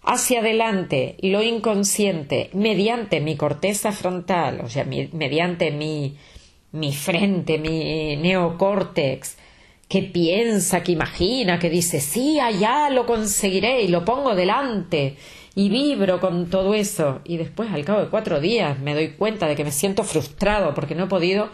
hacia 0.01 0.39
adelante 0.39 1.17
lo 1.21 1.43
inconsciente 1.43 2.49
mediante 2.53 3.21
mi 3.21 3.37
corteza 3.37 3.91
frontal, 3.91 4.61
o 4.61 4.69
sea, 4.69 4.85
mediante 4.85 5.69
mi, 5.69 6.17
mi 6.71 6.93
frente, 6.93 7.59
mi 7.59 8.15
neocórtex, 8.15 9.37
que 9.87 10.01
piensa, 10.01 10.81
que 10.81 10.93
imagina, 10.93 11.59
que 11.59 11.69
dice, 11.69 11.99
sí, 11.99 12.39
allá 12.39 12.89
lo 12.89 13.05
conseguiré 13.05 13.83
y 13.83 13.89
lo 13.89 14.03
pongo 14.03 14.33
delante 14.33 15.15
y 15.55 15.69
vibro 15.69 16.19
con 16.19 16.49
todo 16.49 16.73
eso 16.73 17.21
y 17.23 17.37
después 17.37 17.71
al 17.71 17.85
cabo 17.85 18.01
de 18.01 18.09
cuatro 18.09 18.39
días 18.39 18.79
me 18.79 18.93
doy 18.93 19.11
cuenta 19.11 19.47
de 19.47 19.55
que 19.55 19.63
me 19.63 19.71
siento 19.71 20.03
frustrado 20.03 20.73
porque 20.73 20.95
no 20.95 21.05
he 21.05 21.07
podido 21.07 21.49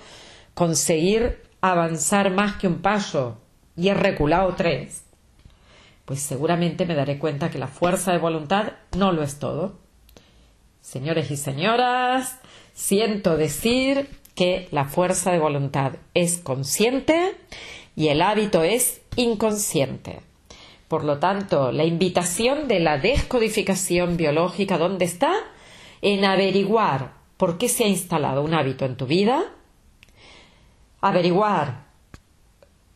conseguir 0.54 1.42
avanzar 1.62 2.32
más 2.32 2.56
que 2.56 2.68
un 2.68 2.82
paso 2.82 3.38
y 3.76 3.90
he 3.90 3.94
reculado 3.94 4.56
tres, 4.56 5.04
pues 6.06 6.22
seguramente 6.22 6.86
me 6.86 6.96
daré 6.96 7.18
cuenta 7.18 7.50
que 7.50 7.60
la 7.60 7.68
fuerza 7.68 8.12
de 8.12 8.18
voluntad 8.18 8.74
no 8.98 9.12
lo 9.12 9.24
es 9.24 9.40
todo. 9.40 9.78
Señores 10.82 11.30
y 11.32 11.38
señoras, 11.38 12.40
siento 12.74 13.38
decir 13.38 14.10
que 14.36 14.68
la 14.72 14.86
fuerza 14.86 15.32
de 15.32 15.40
voluntad 15.40 15.94
es 16.14 16.38
consciente 16.38 17.36
y 17.96 18.08
el 18.08 18.22
hábito 18.22 18.64
es 18.64 19.02
inconsciente. 19.18 20.22
Por 20.90 21.04
lo 21.04 21.20
tanto, 21.20 21.72
la 21.72 21.86
invitación 21.86 22.68
de 22.68 22.80
la 22.80 22.98
descodificación 22.98 24.18
biológica, 24.18 24.80
¿dónde 24.80 25.06
está? 25.06 25.32
En 26.02 26.26
averiguar 26.26 27.14
por 27.38 27.60
qué 27.60 27.70
se 27.70 27.84
ha 27.84 27.88
instalado 27.88 28.42
un 28.42 28.56
hábito 28.56 28.86
en 28.86 28.98
tu 28.98 29.06
vida, 29.06 29.54
averiguar 31.00 31.86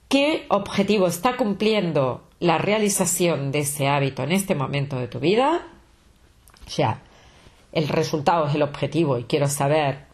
qué 0.09 0.47
objetivo 0.49 1.05
está 1.05 1.37
cumpliendo 1.37 2.23
la 2.39 2.57
realización 2.57 3.51
de 3.51 3.59
ese 3.59 3.87
hábito 3.87 4.23
en 4.23 4.31
este 4.31 4.55
momento 4.55 4.97
de 4.97 5.07
tu 5.07 5.19
vida. 5.19 5.67
O 6.65 6.69
sea, 6.69 7.03
el 7.71 7.87
resultado 7.87 8.47
es 8.47 8.55
el 8.55 8.63
objetivo 8.63 9.19
y 9.19 9.25
quiero 9.25 9.47
saber 9.47 10.05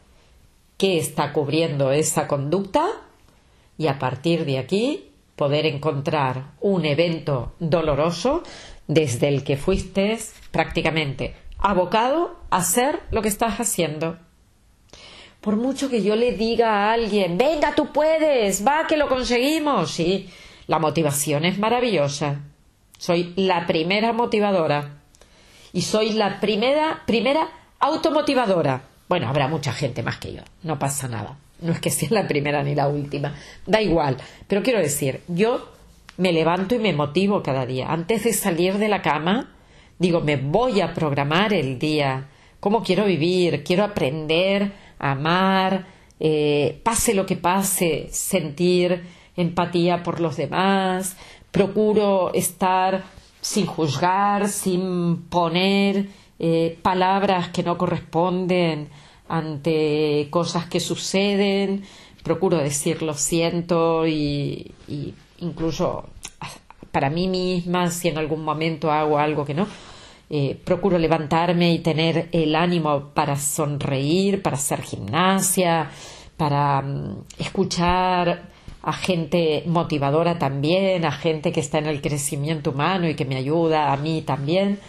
qué 0.77 0.97
está 0.97 1.31
cubriendo 1.31 1.93
esa 1.93 2.27
conducta 2.27 2.85
y 3.77 3.87
a 3.87 3.99
partir 3.99 4.45
de 4.45 4.59
aquí 4.59 5.08
poder 5.39 5.65
encontrar 5.65 6.51
un 6.59 6.83
evento 6.83 7.53
doloroso 7.59 8.43
desde 8.87 9.29
el 9.29 9.45
que 9.45 9.55
fuiste 9.55 10.19
prácticamente 10.51 11.33
abocado 11.57 12.35
a 12.49 12.57
hacer 12.57 12.99
lo 13.09 13.21
que 13.21 13.29
estás 13.29 13.61
haciendo. 13.61 14.17
Por 15.39 15.55
mucho 15.55 15.89
que 15.89 16.03
yo 16.03 16.17
le 16.17 16.33
diga 16.33 16.69
a 16.73 16.91
alguien, 16.91 17.37
venga, 17.37 17.73
tú 17.73 17.93
puedes, 17.93 18.67
va, 18.67 18.85
que 18.85 18.97
lo 18.97 19.07
conseguimos, 19.07 19.91
sí, 19.91 20.29
la 20.67 20.77
motivación 20.77 21.45
es 21.45 21.57
maravillosa. 21.57 22.41
Soy 22.97 23.31
la 23.37 23.65
primera 23.65 24.11
motivadora 24.11 24.99
y 25.71 25.83
soy 25.83 26.11
la 26.11 26.41
primera, 26.41 27.03
primera 27.07 27.47
automotivadora. 27.79 28.81
Bueno, 29.07 29.29
habrá 29.29 29.47
mucha 29.47 29.71
gente 29.71 30.03
más 30.03 30.17
que 30.17 30.33
yo, 30.33 30.41
no 30.63 30.77
pasa 30.77 31.07
nada. 31.07 31.37
No 31.61 31.73
es 31.73 31.79
que 31.79 31.89
sea 31.89 32.09
la 32.11 32.27
primera 32.27 32.63
ni 32.63 32.75
la 32.75 32.87
última, 32.87 33.35
da 33.65 33.81
igual. 33.81 34.17
Pero 34.47 34.63
quiero 34.63 34.79
decir, 34.79 35.21
yo 35.27 35.69
me 36.17 36.31
levanto 36.31 36.75
y 36.75 36.79
me 36.79 36.93
motivo 36.93 37.43
cada 37.43 37.65
día. 37.65 37.91
Antes 37.91 38.23
de 38.23 38.33
salir 38.33 38.77
de 38.77 38.89
la 38.89 39.01
cama, 39.01 39.55
digo, 39.97 40.21
me 40.21 40.37
voy 40.37 40.81
a 40.81 40.93
programar 40.93 41.53
el 41.53 41.79
día. 41.79 42.27
¿Cómo 42.59 42.83
quiero 42.83 43.05
vivir? 43.05 43.63
Quiero 43.63 43.83
aprender, 43.83 44.71
amar, 44.99 45.87
eh, 46.19 46.79
pase 46.83 47.13
lo 47.13 47.25
que 47.25 47.37
pase, 47.37 48.07
sentir 48.11 49.01
empatía 49.35 50.03
por 50.03 50.19
los 50.19 50.35
demás. 50.35 51.15
Procuro 51.51 52.33
estar 52.33 53.03
sin 53.41 53.65
juzgar, 53.65 54.49
sin 54.49 55.23
poner 55.29 56.07
eh, 56.37 56.77
palabras 56.81 57.49
que 57.49 57.63
no 57.63 57.77
corresponden 57.77 58.89
ante 59.29 60.27
cosas 60.29 60.65
que 60.65 60.79
suceden, 60.79 61.83
procuro 62.23 62.57
decir 62.57 63.01
lo 63.01 63.13
siento 63.13 64.05
y, 64.07 64.73
incluso 65.39 66.05
para 66.91 67.09
mí 67.09 67.27
misma 67.27 67.89
si 67.91 68.09
en 68.09 68.17
algún 68.17 68.43
momento 68.43 68.91
hago 68.91 69.19
algo 69.19 69.45
que 69.45 69.53
no. 69.53 69.67
eh, 70.29 70.59
procuro 70.63 70.97
levantarme 70.97 71.73
y 71.73 71.79
tener 71.79 72.29
el 72.31 72.55
ánimo 72.55 73.09
para 73.13 73.35
sonreír, 73.35 74.41
para 74.43 74.57
hacer 74.57 74.81
gimnasia, 74.81 75.89
para 76.37 76.81
mm, 76.81 77.25
escuchar 77.39 78.49
a 78.81 78.93
gente 78.93 79.63
motivadora 79.65 80.39
también, 80.39 81.05
a 81.05 81.11
gente 81.11 81.51
que 81.51 81.59
está 81.59 81.79
en 81.79 81.87
el 81.87 82.01
crecimiento 82.01 82.71
humano 82.71 83.09
y 83.09 83.15
que 83.15 83.25
me 83.25 83.35
ayuda 83.35 83.91
a 83.91 83.97
mí 83.97 84.21
también, 84.21 84.79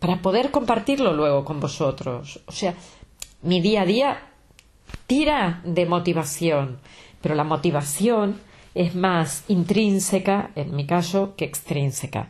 para 0.00 0.22
poder 0.22 0.50
compartirlo 0.50 1.12
luego 1.12 1.44
con 1.44 1.60
vosotros. 1.60 2.40
O 2.46 2.52
sea, 2.52 2.74
mi 3.42 3.60
día 3.60 3.82
a 3.82 3.86
día 3.86 4.18
tira 5.06 5.60
de 5.64 5.86
motivación, 5.86 6.78
pero 7.20 7.34
la 7.34 7.44
motivación 7.44 8.40
es 8.74 8.94
más 8.94 9.44
intrínseca, 9.48 10.50
en 10.54 10.74
mi 10.74 10.86
caso, 10.86 11.34
que 11.36 11.44
extrínseca. 11.44 12.28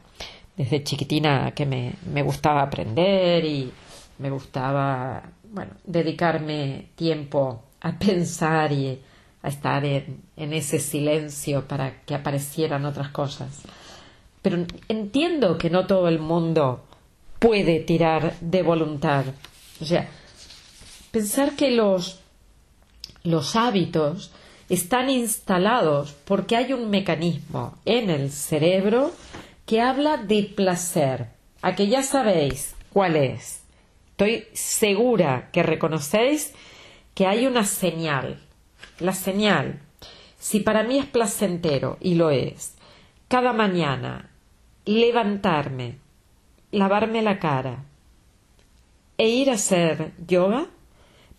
Desde 0.57 0.83
chiquitina 0.83 1.53
que 1.53 1.67
me, 1.67 1.95
me 2.13 2.23
gustaba 2.23 2.63
aprender 2.63 3.45
y 3.45 3.73
me 4.19 4.31
gustaba, 4.31 5.23
bueno, 5.53 5.73
dedicarme 5.85 6.89
tiempo 6.95 7.63
a 7.81 7.99
pensar 7.99 8.73
y 8.73 9.01
a 9.43 9.49
estar 9.49 9.85
en, 9.85 10.23
en 10.37 10.53
ese 10.53 10.81
silencio 10.81 11.67
para 11.69 12.03
que 12.03 12.15
aparecieran 12.15 12.85
otras 12.85 13.11
cosas. 13.11 13.63
Pero 14.43 14.65
entiendo 14.89 15.59
que 15.59 15.71
no 15.71 15.87
todo 15.87 16.09
el 16.09 16.19
mundo 16.19 16.85
puede 17.39 17.81
tirar 17.81 18.35
de 18.41 18.63
voluntad. 18.63 19.25
O 19.81 19.85
sea, 19.85 20.09
pensar 21.19 21.57
que 21.57 21.73
los, 21.73 22.21
los 23.25 23.57
hábitos 23.57 24.31
están 24.69 25.11
instalados 25.11 26.13
porque 26.25 26.55
hay 26.55 26.73
un 26.73 26.91
mecanismo 26.91 27.77
en 27.85 28.09
el 28.09 28.31
cerebro 28.31 29.11
que 29.67 29.81
habla 29.81 30.17
de 30.17 30.45
placer, 30.45 31.27
a 31.61 31.75
que 31.75 31.89
ya 31.89 32.05
sabéis 32.05 32.77
cuál 32.93 33.17
es. 33.17 33.65
Estoy 34.13 34.45
segura 34.53 35.51
que 35.51 35.65
reconocéis 35.65 36.55
que 37.17 37.27
hay 37.27 37.49
una 37.49 37.65
señal. 37.65 38.41
La 39.01 39.13
señal, 39.13 39.81
si 40.39 40.61
para 40.61 40.85
mí 40.85 41.01
es 41.01 41.07
placentero, 41.07 41.97
y 42.01 42.15
lo 42.15 42.31
es, 42.31 42.77
cada 43.27 43.53
mañana 43.53 44.31
levantarme, 44.85 45.99
lavarme 46.71 47.23
la 47.23 47.41
cara 47.41 47.83
e 49.17 49.29
ir 49.29 49.51
a 49.51 49.55
hacer 49.55 50.13
yoga, 50.25 50.69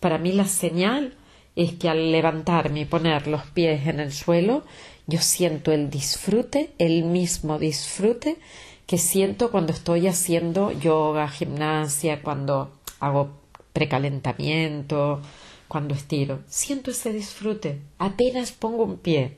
para 0.00 0.18
mí 0.18 0.32
la 0.32 0.46
señal 0.46 1.14
es 1.54 1.74
que 1.74 1.88
al 1.88 2.10
levantarme 2.10 2.80
y 2.80 2.84
poner 2.86 3.26
los 3.26 3.42
pies 3.46 3.86
en 3.86 4.00
el 4.00 4.12
suelo, 4.12 4.64
yo 5.06 5.20
siento 5.20 5.72
el 5.72 5.90
disfrute, 5.90 6.72
el 6.78 7.04
mismo 7.04 7.58
disfrute 7.58 8.38
que 8.86 8.98
siento 8.98 9.50
cuando 9.50 9.72
estoy 9.72 10.08
haciendo 10.08 10.72
yoga, 10.72 11.28
gimnasia, 11.28 12.22
cuando 12.22 12.72
hago 12.98 13.30
precalentamiento, 13.72 15.20
cuando 15.68 15.94
estiro. 15.94 16.40
Siento 16.48 16.90
ese 16.90 17.12
disfrute, 17.12 17.80
apenas 17.98 18.52
pongo 18.52 18.84
un 18.84 18.96
pie. 18.96 19.36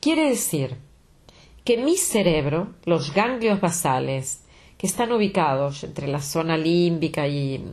Quiere 0.00 0.28
decir 0.28 0.76
que 1.64 1.78
mi 1.78 1.96
cerebro, 1.96 2.74
los 2.84 3.12
ganglios 3.12 3.60
basales, 3.60 4.44
que 4.78 4.86
están 4.86 5.10
ubicados 5.10 5.82
entre 5.82 6.06
la 6.06 6.20
zona 6.20 6.56
límbica 6.56 7.26
y, 7.26 7.64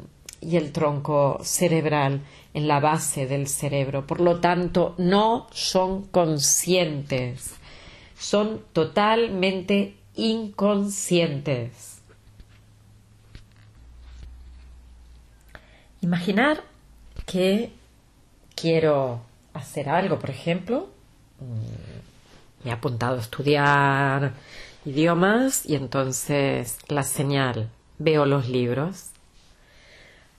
y 0.44 0.58
el 0.58 0.72
tronco 0.72 1.40
cerebral, 1.44 2.22
en 2.54 2.68
la 2.68 2.80
base 2.80 3.26
del 3.26 3.48
cerebro. 3.48 4.06
Por 4.06 4.22
lo 4.22 4.40
tanto, 4.40 4.94
no 4.98 5.48
son 5.52 6.04
conscientes, 6.04 7.56
son 8.18 8.62
totalmente 8.74 9.96
inconscientes. 10.16 12.02
Imaginar 16.02 16.64
que 17.26 17.72
quiero 18.56 19.22
hacer 19.54 19.90
algo, 19.90 20.20
por 20.20 20.30
ejemplo, 20.30 20.90
mm, 21.40 22.66
me 22.66 22.72
he 22.72 22.74
apuntado 22.74 23.18
a 23.18 23.22
estudiar 23.22 24.34
idiomas 24.86 25.66
y 25.66 25.76
entonces 25.76 26.78
la 26.88 27.04
señal, 27.04 27.70
veo 28.00 28.26
los 28.26 28.50
libros. 28.50 29.13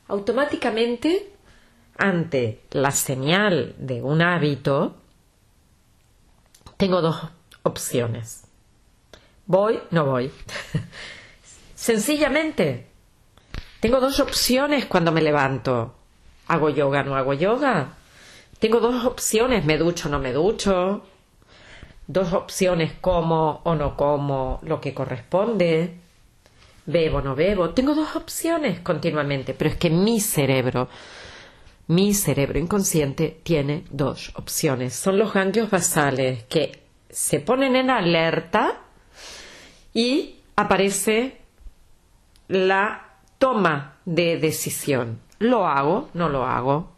Automáticamente 0.09 1.33
ante 1.97 2.63
la 2.71 2.91
señal 2.91 3.75
de 3.79 4.03
un 4.03 4.21
hábito, 4.21 4.97
tengo 6.77 7.01
dos 7.01 7.29
opciones. 7.63 8.45
Voy, 9.47 9.81
no 9.91 10.07
voy. 10.07 10.31
Sencillamente, 11.75 12.87
tengo 13.81 14.01
dos 14.01 14.21
opciones 14.21 14.87
cuando 14.87 15.13
me 15.13 15.23
levanto. 15.23 15.95
¿Hago 16.49 16.71
yoga, 16.71 17.03
no 17.03 17.17
hago 17.17 17.35
yoga? 17.35 17.95
Tengo 18.59 18.81
dos 18.81 19.05
opciones, 19.05 19.65
me 19.65 19.79
ducho, 19.79 20.09
no 20.09 20.19
me 20.19 20.33
ducho. 20.33 21.03
Dos 22.07 22.33
opciones, 22.33 22.93
como 23.01 23.61
o 23.65 23.75
no 23.75 23.97
como 23.97 24.61
lo 24.63 24.81
que 24.81 24.95
corresponde. 24.95 26.01
Bebo, 26.87 27.21
no 27.21 27.35
bebo. 27.35 27.71
Tengo 27.71 27.95
dos 27.95 28.15
opciones 28.17 28.81
continuamente, 28.81 29.55
pero 29.55 29.71
es 29.71 29.77
que 29.77 29.91
mi 29.91 30.21
cerebro 30.21 30.89
mi 31.87 32.15
cerebro 32.15 32.59
inconsciente 32.59 33.41
tiene 33.43 33.85
dos 33.91 34.33
opciones. 34.37 34.95
Son 34.95 35.19
los 35.19 35.35
ganglios 35.35 35.71
basales 35.71 36.45
que 36.45 36.83
se 37.11 37.41
ponen 37.41 37.77
en 37.77 37.91
alerta 37.91 38.81
y 39.93 40.37
aparece 40.57 41.41
la 42.49 43.19
toma 43.39 43.99
de 44.05 44.39
decisión. 44.39 45.21
¿Lo 45.39 45.67
hago? 45.67 46.09
¿No 46.15 46.29
lo 46.29 46.47
hago? 46.47 46.93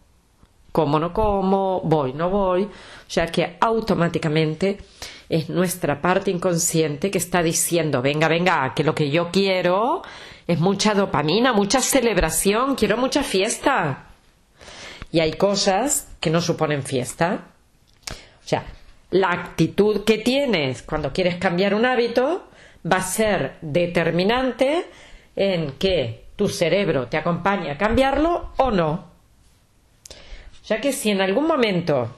¿Como 0.71 1.01
no 1.01 1.13
como? 1.13 1.81
¿Voy? 1.81 2.13
¿No 2.13 2.31
voy? 2.31 2.69
Sea 3.09 3.27
que 3.27 3.57
automáticamente 3.61 4.79
es 5.29 5.49
nuestra 5.49 6.01
parte 6.01 6.31
inconsciente 6.31 7.11
que 7.11 7.19
está 7.19 7.43
diciendo, 7.43 8.03
venga, 8.03 8.29
venga, 8.29 8.73
que 8.75 8.85
lo 8.85 8.95
que 8.95 9.11
yo 9.11 9.31
quiero 9.31 10.03
es 10.47 10.61
mucha 10.61 10.95
dopamina, 10.95 11.53
mucha 11.53 11.81
celebración, 11.81 12.77
quiero 12.77 12.97
mucha 12.97 13.23
fiesta 13.23 14.07
y 15.11 15.21
hay 15.21 15.33
cosas 15.33 16.09
que 16.21 16.31
no 16.31 16.41
suponen 16.41 16.83
fiesta. 16.83 17.47
O 18.11 18.49
sea, 18.49 18.65
la 19.11 19.31
actitud 19.31 20.05
que 20.05 20.19
tienes 20.19 20.83
cuando 20.83 21.13
quieres 21.13 21.37
cambiar 21.37 21.75
un 21.75 21.87
hábito 21.87 22.49
va 22.91 22.99
a 22.99 23.03
ser 23.03 23.57
determinante 23.61 24.87
en 25.35 25.73
que 25.73 26.27
tu 26.37 26.49
cerebro 26.49 27.09
te 27.09 27.17
acompañe 27.17 27.71
a 27.71 27.79
cambiarlo 27.79 28.53
o 28.59 28.71
no. 28.71 29.07
Sea 30.63 30.81
que 30.81 30.93
si 30.93 31.11
en 31.11 31.21
algún 31.21 31.47
momento 31.47 32.11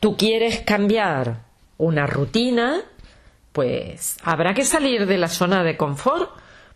tú 0.00 0.16
quieres 0.16 0.60
cambiar 0.60 1.45
una 1.78 2.06
rutina, 2.06 2.80
pues 3.52 4.16
habrá 4.22 4.54
que 4.54 4.64
salir 4.64 5.06
de 5.06 5.18
la 5.18 5.28
zona 5.28 5.62
de 5.62 5.76
confort, 5.76 6.30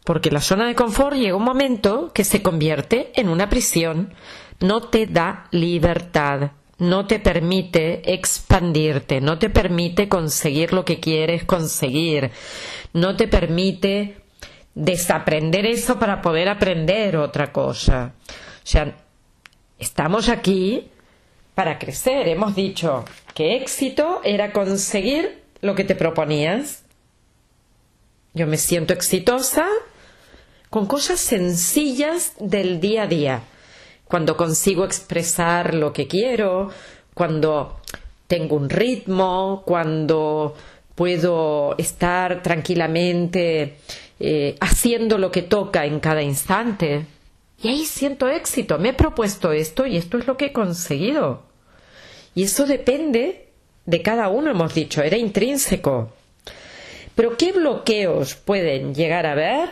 porque 0.04 0.30
la 0.30 0.40
zona 0.40 0.66
de 0.66 0.74
confort 0.74 1.16
llega 1.16 1.36
un 1.36 1.44
momento 1.44 2.12
que 2.12 2.24
se 2.24 2.42
convierte 2.42 3.12
en 3.14 3.28
una 3.28 3.48
prisión 3.48 4.14
no 4.60 4.82
te 4.82 5.06
da 5.06 5.46
libertad, 5.50 6.52
no 6.78 7.06
te 7.06 7.18
permite 7.18 8.12
expandirte, 8.12 9.20
no 9.20 9.38
te 9.38 9.50
permite 9.50 10.08
conseguir 10.08 10.72
lo 10.72 10.84
que 10.84 11.00
quieres 11.00 11.44
conseguir, 11.44 12.30
no 12.92 13.16
te 13.16 13.26
permite 13.28 14.16
desaprender 14.74 15.66
eso 15.66 15.98
para 15.98 16.22
poder 16.22 16.48
aprender 16.48 17.16
otra 17.16 17.52
cosa. 17.52 18.12
O 18.28 18.66
sea, 18.66 18.94
estamos 19.78 20.28
aquí 20.28 20.88
para 21.54 21.78
crecer. 21.78 22.28
Hemos 22.28 22.54
dicho 22.54 23.04
éxito 23.40 24.20
era 24.24 24.52
conseguir 24.52 25.42
lo 25.60 25.74
que 25.74 25.84
te 25.84 25.94
proponías. 25.94 26.84
Yo 28.34 28.46
me 28.46 28.56
siento 28.56 28.92
exitosa 28.92 29.66
con 30.70 30.86
cosas 30.86 31.20
sencillas 31.20 32.34
del 32.38 32.80
día 32.80 33.02
a 33.02 33.06
día 33.06 33.42
cuando 34.10 34.36
consigo 34.36 34.84
expresar 34.84 35.72
lo 35.72 35.92
que 35.92 36.08
quiero, 36.08 36.70
cuando 37.14 37.80
tengo 38.26 38.56
un 38.56 38.68
ritmo, 38.68 39.62
cuando 39.64 40.56
puedo 40.96 41.76
estar 41.78 42.42
tranquilamente 42.42 43.76
eh, 44.18 44.56
haciendo 44.60 45.16
lo 45.16 45.30
que 45.30 45.42
toca 45.42 45.86
en 45.86 46.00
cada 46.00 46.22
instante. 46.22 47.06
Y 47.62 47.68
ahí 47.68 47.84
siento 47.84 48.28
éxito. 48.28 48.78
Me 48.78 48.88
he 48.88 48.94
propuesto 48.94 49.52
esto 49.52 49.86
y 49.86 49.96
esto 49.96 50.18
es 50.18 50.26
lo 50.26 50.36
que 50.36 50.46
he 50.46 50.52
conseguido. 50.52 51.49
Y 52.40 52.44
eso 52.44 52.64
depende 52.64 53.48
de 53.84 54.00
cada 54.00 54.30
uno, 54.30 54.50
hemos 54.50 54.72
dicho, 54.72 55.02
era 55.02 55.18
intrínseco. 55.18 56.10
Pero 57.14 57.36
¿qué 57.36 57.52
bloqueos 57.52 58.34
pueden 58.34 58.94
llegar 58.94 59.26
a 59.26 59.32
haber 59.32 59.68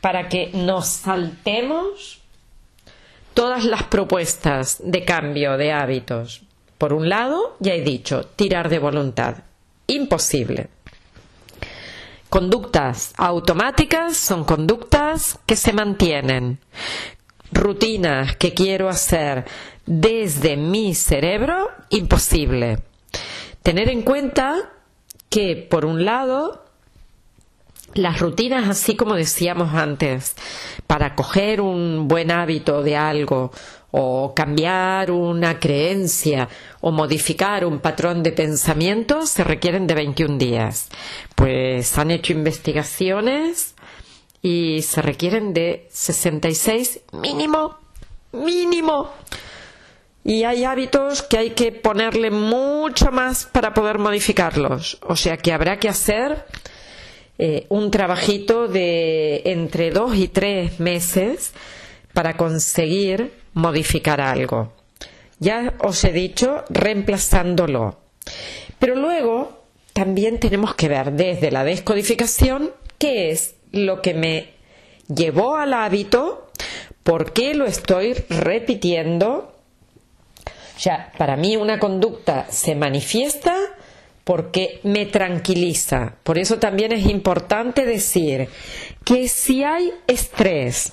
para 0.00 0.28
que 0.28 0.50
nos 0.54 0.88
saltemos 0.88 2.20
todas 3.32 3.64
las 3.64 3.84
propuestas 3.84 4.78
de 4.82 5.04
cambio 5.04 5.56
de 5.56 5.70
hábitos. 5.70 6.42
Por 6.78 6.92
un 6.92 7.08
lado, 7.08 7.56
ya 7.60 7.74
he 7.74 7.82
dicho, 7.82 8.26
tirar 8.26 8.68
de 8.68 8.80
voluntad. 8.80 9.36
Imposible. 9.86 10.70
Conductas 12.28 13.12
automáticas 13.16 14.16
son 14.16 14.42
conductas 14.42 15.38
que 15.46 15.54
se 15.54 15.72
mantienen. 15.72 16.58
Rutinas 17.52 18.34
que 18.34 18.52
quiero 18.52 18.88
hacer 18.88 19.44
desde 19.88 20.58
mi 20.58 20.94
cerebro, 20.94 21.70
imposible. 21.88 22.80
Tener 23.62 23.88
en 23.88 24.02
cuenta 24.02 24.70
que, 25.30 25.56
por 25.56 25.86
un 25.86 26.04
lado, 26.04 26.66
las 27.94 28.20
rutinas, 28.20 28.68
así 28.68 28.96
como 28.96 29.14
decíamos 29.14 29.72
antes, 29.74 30.36
para 30.86 31.14
coger 31.14 31.62
un 31.62 32.06
buen 32.06 32.30
hábito 32.30 32.82
de 32.82 32.96
algo 32.96 33.50
o 33.90 34.34
cambiar 34.34 35.10
una 35.10 35.58
creencia 35.58 36.50
o 36.82 36.92
modificar 36.92 37.64
un 37.64 37.78
patrón 37.78 38.22
de 38.22 38.32
pensamiento 38.32 39.26
se 39.26 39.42
requieren 39.42 39.86
de 39.86 39.94
21 39.94 40.36
días. 40.36 40.90
Pues 41.34 41.96
han 41.96 42.10
hecho 42.10 42.34
investigaciones 42.34 43.74
y 44.42 44.82
se 44.82 45.00
requieren 45.00 45.54
de 45.54 45.88
66 45.90 47.00
mínimo, 47.12 47.78
mínimo. 48.32 49.12
Y 50.24 50.44
hay 50.44 50.64
hábitos 50.64 51.22
que 51.22 51.38
hay 51.38 51.50
que 51.50 51.72
ponerle 51.72 52.30
mucho 52.30 53.10
más 53.10 53.46
para 53.46 53.72
poder 53.72 53.98
modificarlos. 53.98 54.98
O 55.02 55.16
sea 55.16 55.36
que 55.36 55.52
habrá 55.52 55.78
que 55.78 55.88
hacer 55.88 56.44
eh, 57.38 57.66
un 57.68 57.90
trabajito 57.90 58.68
de 58.68 59.42
entre 59.44 59.90
dos 59.90 60.16
y 60.16 60.28
tres 60.28 60.80
meses 60.80 61.52
para 62.12 62.36
conseguir 62.36 63.32
modificar 63.54 64.20
algo. 64.20 64.72
Ya 65.38 65.74
os 65.78 66.02
he 66.02 66.12
dicho, 66.12 66.64
reemplazándolo. 66.68 67.96
Pero 68.78 68.96
luego 68.96 69.62
también 69.92 70.40
tenemos 70.40 70.74
que 70.74 70.88
ver 70.88 71.12
desde 71.12 71.50
la 71.50 71.64
descodificación 71.64 72.72
qué 72.98 73.30
es 73.30 73.54
lo 73.72 74.02
que 74.02 74.14
me 74.14 74.50
llevó 75.12 75.56
al 75.56 75.74
hábito, 75.74 76.50
por 77.02 77.32
qué 77.32 77.54
lo 77.54 77.66
estoy 77.66 78.14
repitiendo. 78.28 79.54
Ya, 80.78 81.12
para 81.18 81.36
mí 81.36 81.56
una 81.56 81.78
conducta 81.78 82.46
se 82.50 82.74
manifiesta 82.74 83.54
porque 84.24 84.80
me 84.84 85.06
tranquiliza. 85.06 86.14
Por 86.22 86.38
eso 86.38 86.58
también 86.58 86.92
es 86.92 87.06
importante 87.06 87.84
decir 87.84 88.48
que 89.04 89.28
si 89.28 89.64
hay 89.64 89.92
estrés, 90.06 90.92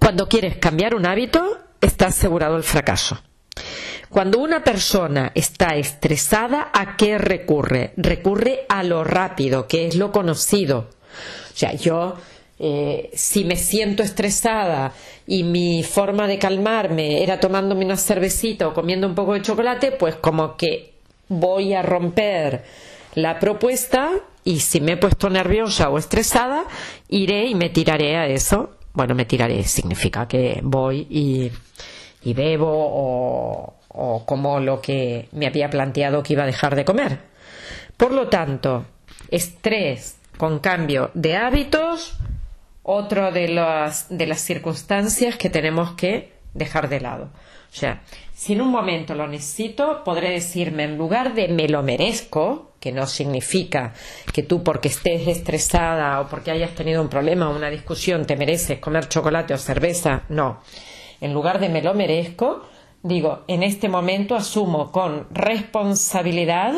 cuando 0.00 0.28
quieres 0.28 0.56
cambiar 0.56 0.94
un 0.94 1.06
hábito, 1.06 1.58
está 1.80 2.06
asegurado 2.06 2.56
el 2.56 2.62
fracaso. 2.62 3.22
Cuando 4.08 4.38
una 4.38 4.64
persona 4.64 5.32
está 5.34 5.76
estresada, 5.76 6.70
¿a 6.72 6.96
qué 6.96 7.18
recurre? 7.18 7.92
Recurre 7.96 8.66
a 8.68 8.82
lo 8.82 9.04
rápido, 9.04 9.66
que 9.68 9.86
es 9.86 9.94
lo 9.94 10.12
conocido. 10.12 10.90
O 11.52 11.56
sea, 11.56 11.74
yo 11.74 12.16
eh, 12.64 13.10
si 13.12 13.44
me 13.44 13.56
siento 13.56 14.02
estresada 14.02 14.92
y 15.26 15.42
mi 15.42 15.82
forma 15.82 16.28
de 16.28 16.38
calmarme 16.38 17.22
era 17.22 17.40
tomándome 17.40 17.84
una 17.84 17.96
cervecita 17.96 18.68
o 18.68 18.74
comiendo 18.74 19.06
un 19.06 19.14
poco 19.14 19.34
de 19.34 19.42
chocolate, 19.42 19.92
pues 19.92 20.14
como 20.14 20.56
que 20.56 20.94
voy 21.28 21.74
a 21.74 21.82
romper 21.82 22.64
la 23.14 23.38
propuesta 23.38 24.12
y 24.44 24.60
si 24.60 24.80
me 24.80 24.92
he 24.92 24.96
puesto 24.96 25.28
nerviosa 25.28 25.90
o 25.90 25.98
estresada, 25.98 26.64
iré 27.08 27.46
y 27.46 27.54
me 27.54 27.68
tiraré 27.68 28.16
a 28.16 28.26
eso 28.26 28.70
bueno, 28.94 29.14
me 29.14 29.24
tiraré, 29.24 29.62
significa 29.64 30.28
que 30.28 30.60
voy 30.62 31.06
y, 31.08 31.50
bebo 32.34 32.68
o, 32.70 33.74
o 33.88 34.26
como 34.26 34.60
lo 34.60 34.80
que 34.80 35.28
me 35.32 35.46
había 35.46 35.70
planteado 35.70 36.22
que 36.22 36.34
iba 36.34 36.42
a 36.42 36.46
dejar 36.46 36.76
de 36.76 36.84
comer. 36.84 37.18
Por 37.96 38.12
lo 38.12 38.28
tanto, 38.28 38.84
estrés 39.30 40.18
con 40.36 40.58
cambio 40.58 41.10
de 41.14 41.36
hábitos, 41.36 42.18
otro 42.82 43.32
de 43.32 43.48
las, 43.48 44.06
de 44.08 44.26
las 44.26 44.40
circunstancias 44.40 45.36
que 45.36 45.50
tenemos 45.50 45.92
que 45.92 46.32
dejar 46.54 46.88
de 46.88 47.00
lado. 47.00 47.30
O 47.72 47.74
sea, 47.74 48.02
si 48.34 48.52
en 48.52 48.60
un 48.60 48.68
momento 48.68 49.14
lo 49.14 49.26
necesito, 49.26 50.04
podré 50.04 50.30
decirme, 50.30 50.84
en 50.84 50.98
lugar 50.98 51.34
de 51.34 51.48
me 51.48 51.68
lo 51.68 51.82
merezco, 51.82 52.72
que 52.78 52.92
no 52.92 53.06
significa 53.06 53.94
que 54.32 54.42
tú 54.42 54.64
porque 54.64 54.88
estés 54.88 55.28
estresada 55.28 56.20
o 56.20 56.28
porque 56.28 56.50
hayas 56.50 56.74
tenido 56.74 57.00
un 57.00 57.08
problema 57.08 57.48
o 57.48 57.56
una 57.56 57.70
discusión 57.70 58.26
te 58.26 58.36
mereces 58.36 58.80
comer 58.80 59.08
chocolate 59.08 59.54
o 59.54 59.58
cerveza, 59.58 60.24
no. 60.28 60.60
En 61.20 61.32
lugar 61.32 61.60
de 61.60 61.68
me 61.68 61.80
lo 61.80 61.94
merezco, 61.94 62.66
digo, 63.02 63.44
en 63.46 63.62
este 63.62 63.88
momento 63.88 64.34
asumo 64.34 64.90
con 64.90 65.28
responsabilidad, 65.30 66.74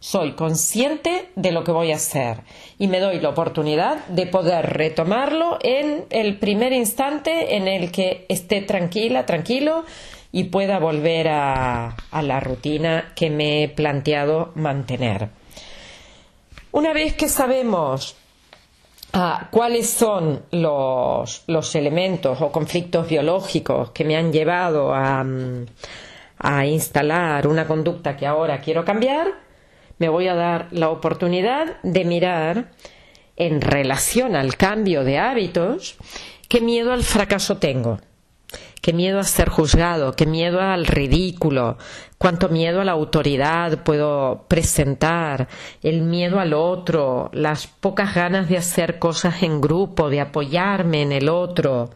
soy 0.00 0.32
consciente 0.32 1.30
de 1.34 1.52
lo 1.52 1.64
que 1.64 1.72
voy 1.72 1.92
a 1.92 1.96
hacer 1.96 2.40
y 2.78 2.86
me 2.88 3.00
doy 3.00 3.20
la 3.20 3.30
oportunidad 3.30 4.04
de 4.06 4.26
poder 4.26 4.66
retomarlo 4.74 5.58
en 5.62 6.04
el 6.10 6.38
primer 6.38 6.72
instante 6.72 7.56
en 7.56 7.68
el 7.68 7.90
que 7.90 8.26
esté 8.28 8.62
tranquila, 8.62 9.26
tranquilo 9.26 9.84
y 10.30 10.44
pueda 10.44 10.78
volver 10.78 11.28
a, 11.28 11.96
la 12.22 12.40
rutina 12.40 13.12
que 13.14 13.30
me 13.30 13.62
he 13.62 13.68
planteado 13.68 14.52
mantener. 14.54 15.30
Una 16.70 16.92
vez 16.92 17.14
que 17.14 17.28
sabemos 17.28 18.14
ah, 19.14 19.48
cuáles 19.50 19.88
son 19.88 20.42
los, 20.50 21.74
elementos 21.74 22.40
o 22.40 22.52
conflictos 22.52 23.08
biológicos 23.08 23.90
que 23.90 24.04
me 24.04 24.16
han 24.16 24.32
llevado 24.32 24.94
a, 24.94 25.24
a 26.38 26.66
instalar 26.66 27.46
una 27.46 27.66
conducta 27.66 28.16
que 28.16 28.26
ahora 28.26 28.60
quiero 28.60 28.84
cambiar, 28.84 29.47
me 29.98 30.08
voy 30.08 30.28
a 30.28 30.34
dar 30.34 30.68
la 30.70 30.90
oportunidad 30.90 31.80
de 31.82 32.04
mirar 32.04 32.70
en 33.36 33.60
relación 33.60 34.36
al 34.36 34.56
cambio 34.56 35.04
de 35.04 35.18
hábitos 35.18 35.96
qué 36.48 36.60
miedo 36.60 36.92
al 36.92 37.02
fracaso 37.02 37.58
tengo 37.58 37.98
qué 38.80 38.92
miedo 38.92 39.18
a 39.18 39.24
ser 39.24 39.48
juzgado, 39.48 40.12
qué 40.12 40.26
miedo 40.26 40.60
al 40.60 40.86
ridículo, 40.86 41.78
cuánto 42.16 42.48
miedo 42.48 42.80
a 42.80 42.84
la 42.84 42.92
autoridad 42.92 43.82
puedo 43.82 44.46
presentar, 44.48 45.48
el 45.82 46.02
miedo 46.02 46.40
al 46.40 46.54
otro, 46.54 47.30
las 47.32 47.66
pocas 47.66 48.14
ganas 48.14 48.48
de 48.48 48.56
hacer 48.56 48.98
cosas 48.98 49.42
en 49.42 49.60
grupo, 49.60 50.10
de 50.10 50.20
apoyarme 50.20 51.02
en 51.02 51.12
el 51.12 51.28
otro, 51.28 51.90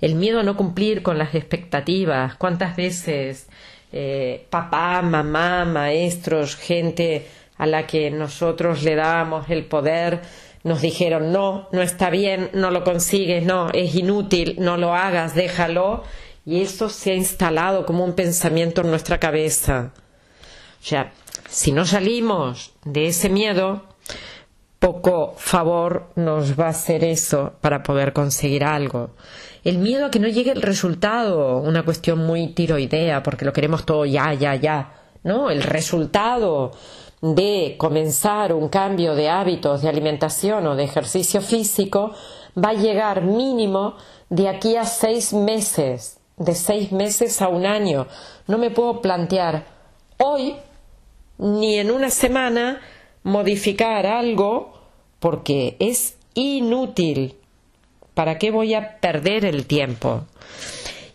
el 0.00 0.14
miedo 0.14 0.40
a 0.40 0.42
no 0.42 0.56
cumplir 0.56 1.02
con 1.02 1.18
las 1.18 1.34
expectativas, 1.34 2.36
cuántas 2.36 2.76
veces 2.76 3.48
eh, 3.96 4.44
papá, 4.50 5.02
mamá, 5.02 5.64
maestros, 5.64 6.56
gente 6.56 7.28
a 7.56 7.64
la 7.64 7.86
que 7.86 8.10
nosotros 8.10 8.82
le 8.82 8.96
damos 8.96 9.48
el 9.50 9.66
poder, 9.66 10.20
nos 10.64 10.82
dijeron 10.82 11.30
no, 11.30 11.68
no 11.70 11.80
está 11.80 12.10
bien, 12.10 12.50
no 12.54 12.72
lo 12.72 12.82
consigues, 12.82 13.44
no, 13.44 13.70
es 13.70 13.94
inútil, 13.94 14.56
no 14.58 14.76
lo 14.76 14.94
hagas, 14.94 15.36
déjalo. 15.36 16.02
Y 16.44 16.62
eso 16.62 16.88
se 16.88 17.12
ha 17.12 17.14
instalado 17.14 17.86
como 17.86 18.04
un 18.04 18.14
pensamiento 18.14 18.80
en 18.80 18.90
nuestra 18.90 19.20
cabeza. 19.20 19.92
O 20.80 20.84
sea, 20.84 21.12
si 21.48 21.70
no 21.70 21.86
salimos 21.86 22.72
de 22.84 23.06
ese 23.06 23.28
miedo, 23.28 23.84
poco 24.80 25.36
favor 25.38 26.10
nos 26.16 26.58
va 26.58 26.66
a 26.66 26.70
hacer 26.70 27.04
eso 27.04 27.54
para 27.60 27.84
poder 27.84 28.12
conseguir 28.12 28.64
algo. 28.64 29.10
El 29.64 29.78
miedo 29.78 30.06
a 30.06 30.10
que 30.10 30.20
no 30.20 30.28
llegue 30.28 30.52
el 30.52 30.60
resultado, 30.60 31.56
una 31.58 31.84
cuestión 31.84 32.18
muy 32.18 32.48
tiroidea, 32.48 33.22
porque 33.22 33.46
lo 33.46 33.52
queremos 33.54 33.86
todo 33.86 34.04
ya, 34.04 34.34
ya, 34.34 34.54
ya. 34.54 34.92
¿No? 35.22 35.50
El 35.50 35.62
resultado 35.62 36.72
de 37.22 37.76
comenzar 37.78 38.52
un 38.52 38.68
cambio 38.68 39.14
de 39.14 39.30
hábitos 39.30 39.80
de 39.80 39.88
alimentación 39.88 40.66
o 40.66 40.76
de 40.76 40.84
ejercicio 40.84 41.40
físico 41.40 42.12
va 42.62 42.70
a 42.70 42.74
llegar 42.74 43.22
mínimo 43.22 43.96
de 44.28 44.50
aquí 44.50 44.76
a 44.76 44.84
seis 44.84 45.32
meses, 45.32 46.18
de 46.36 46.54
seis 46.54 46.92
meses 46.92 47.40
a 47.40 47.48
un 47.48 47.64
año. 47.64 48.06
No 48.46 48.58
me 48.58 48.70
puedo 48.70 49.00
plantear 49.00 49.64
hoy 50.18 50.56
ni 51.38 51.78
en 51.78 51.90
una 51.90 52.10
semana 52.10 52.82
modificar 53.22 54.06
algo 54.06 54.74
porque 55.18 55.76
es 55.78 56.18
inútil. 56.34 57.38
¿Para 58.14 58.38
qué 58.38 58.50
voy 58.50 58.74
a 58.74 58.98
perder 59.00 59.44
el 59.44 59.66
tiempo? 59.66 60.24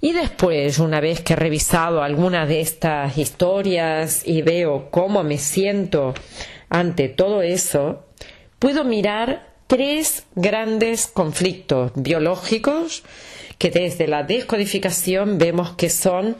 Y 0.02 0.14
después, 0.14 0.80
una 0.80 1.02
vez 1.02 1.22
que 1.22 1.34
he 1.34 1.36
revisado 1.36 2.04
algunas 2.04 2.48
de 2.48 2.62
estas 2.62 3.18
historias 3.18 4.26
y 4.26 4.42
veo 4.42 4.90
cómo 4.92 5.24
me 5.24 5.38
siento 5.38 6.14
ante 6.70 7.10
todo 7.10 7.42
eso, 7.42 8.06
puedo 8.60 8.84
mirar 8.84 9.50
tres 9.68 10.26
grandes 10.36 11.08
conflictos 11.08 11.92
biológicos 11.96 13.04
que 13.58 13.70
desde 13.70 14.08
la 14.08 14.24
descodificación 14.24 15.38
vemos 15.38 15.72
que 15.72 15.90
son 15.90 16.38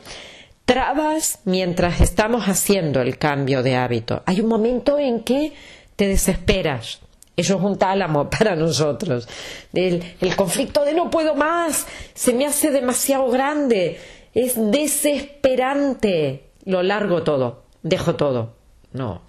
trabas 0.64 1.40
mientras 1.44 2.00
estamos 2.00 2.46
haciendo 2.46 3.02
el 3.02 3.18
cambio 3.18 3.62
de 3.62 3.76
hábito. 3.76 4.22
Hay 4.24 4.40
un 4.40 4.48
momento 4.48 4.98
en 4.98 5.20
que 5.20 5.52
te 5.96 6.06
desesperas, 6.06 7.00
eso 7.40 7.56
es 7.56 7.62
un 7.62 7.78
tálamo 7.78 8.30
para 8.38 8.56
nosotros. 8.56 9.28
El, 9.72 10.02
el 10.20 10.36
conflicto 10.36 10.84
de 10.84 10.94
no 10.94 11.10
puedo 11.10 11.34
más, 11.34 11.86
se 12.14 12.32
me 12.32 12.46
hace 12.46 12.70
demasiado 12.70 13.30
grande, 13.30 13.98
es 14.34 14.54
desesperante. 14.56 16.50
Lo 16.64 16.82
largo 16.82 17.22
todo, 17.22 17.64
dejo 17.82 18.16
todo. 18.16 18.54
No, 18.92 19.22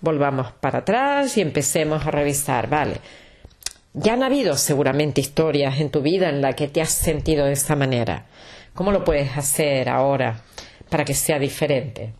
volvamos 0.00 0.52
para 0.52 0.80
atrás 0.80 1.36
y 1.36 1.40
empecemos 1.40 2.06
a 2.06 2.10
revisar, 2.10 2.68
vale. 2.68 3.00
Ya 3.94 4.12
han 4.12 4.22
habido 4.22 4.56
seguramente 4.56 5.22
historias 5.22 5.80
en 5.80 5.90
tu 5.90 6.02
vida 6.02 6.28
en 6.28 6.42
las 6.42 6.54
que 6.54 6.68
te 6.68 6.82
has 6.82 6.90
sentido 6.90 7.46
de 7.46 7.52
esa 7.52 7.76
manera. 7.76 8.26
¿Cómo 8.74 8.92
lo 8.92 9.04
puedes 9.04 9.38
hacer 9.38 9.88
ahora 9.88 10.42
para 10.90 11.04
que 11.04 11.14
sea 11.14 11.38
diferente? 11.38 12.12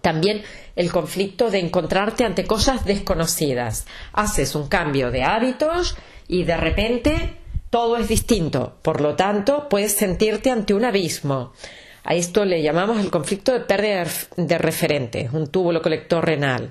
También 0.00 0.42
el 0.74 0.90
conflicto 0.90 1.50
de 1.50 1.60
encontrarte 1.60 2.24
ante 2.24 2.44
cosas 2.44 2.84
desconocidas. 2.84 3.86
Haces 4.12 4.54
un 4.54 4.68
cambio 4.68 5.10
de 5.10 5.22
hábitos 5.22 5.96
y 6.28 6.44
de 6.44 6.56
repente 6.56 7.36
todo 7.70 7.96
es 7.96 8.08
distinto. 8.08 8.76
Por 8.82 9.00
lo 9.00 9.16
tanto, 9.16 9.68
puedes 9.68 9.92
sentirte 9.92 10.50
ante 10.50 10.74
un 10.74 10.84
abismo. 10.84 11.52
A 12.04 12.14
esto 12.14 12.44
le 12.44 12.62
llamamos 12.62 13.00
el 13.00 13.10
conflicto 13.10 13.52
de 13.52 13.60
pérdida 13.60 14.06
de 14.36 14.58
referente, 14.58 15.28
un 15.32 15.48
túbulo 15.48 15.82
colector 15.82 16.24
renal. 16.24 16.70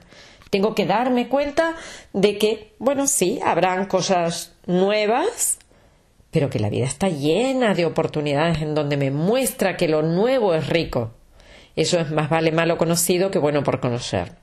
Tengo 0.50 0.74
que 0.74 0.86
darme 0.86 1.28
cuenta 1.28 1.76
de 2.14 2.38
que, 2.38 2.74
bueno, 2.80 3.08
sí, 3.08 3.42
habrán 3.44 3.88
cosas 3.88 4.54
nuevas, 4.66 5.60
pero 6.32 6.50
que 6.50 6.60
la 6.60 6.70
vida 6.70 6.86
está 6.86 7.10
llena 7.10 7.74
de 7.74 7.86
oportunidades 7.86 8.62
en 8.62 8.76
donde 8.76 8.96
me 8.96 9.12
muestra 9.12 9.76
que 9.76 9.90
lo 9.90 10.02
nuevo 10.02 10.54
es 10.54 10.70
rico. 10.70 11.12
Eso 11.76 12.00
es 12.00 12.12
más 12.12 12.30
vale 12.30 12.52
malo 12.52 12.78
conocido 12.78 13.32
que 13.32 13.40
bueno 13.40 13.64
por 13.64 13.80
conocer. 13.80 14.34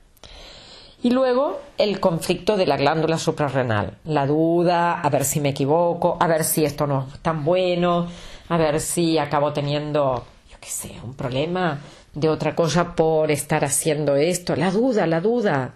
Y 1.03 1.09
luego 1.09 1.59
el 1.77 1.99
conflicto 1.99 2.55
de 2.55 2.65
la 2.65 2.77
glándula 2.77 3.17
suprarrenal, 3.17 3.97
la 4.05 4.25
duda, 4.25 5.01
a 5.01 5.09
ver 5.09 5.25
si 5.25 5.41
me 5.41 5.49
equivoco, 5.49 6.17
a 6.19 6.27
ver 6.27 6.45
si 6.45 6.63
esto 6.63 6.87
no 6.87 7.09
es 7.13 7.19
tan 7.19 7.43
bueno, 7.43 8.07
a 8.47 8.57
ver 8.57 8.79
si 8.79 9.17
acabo 9.17 9.51
teniendo, 9.51 10.25
yo 10.49 10.57
qué 10.61 10.69
sé, 10.69 10.93
un 11.03 11.13
problema 11.13 11.81
de 12.13 12.29
otra 12.29 12.55
cosa 12.55 12.95
por 12.95 13.31
estar 13.31 13.65
haciendo 13.65 14.15
esto, 14.15 14.55
la 14.55 14.71
duda, 14.71 15.05
la 15.05 15.19
duda. 15.19 15.73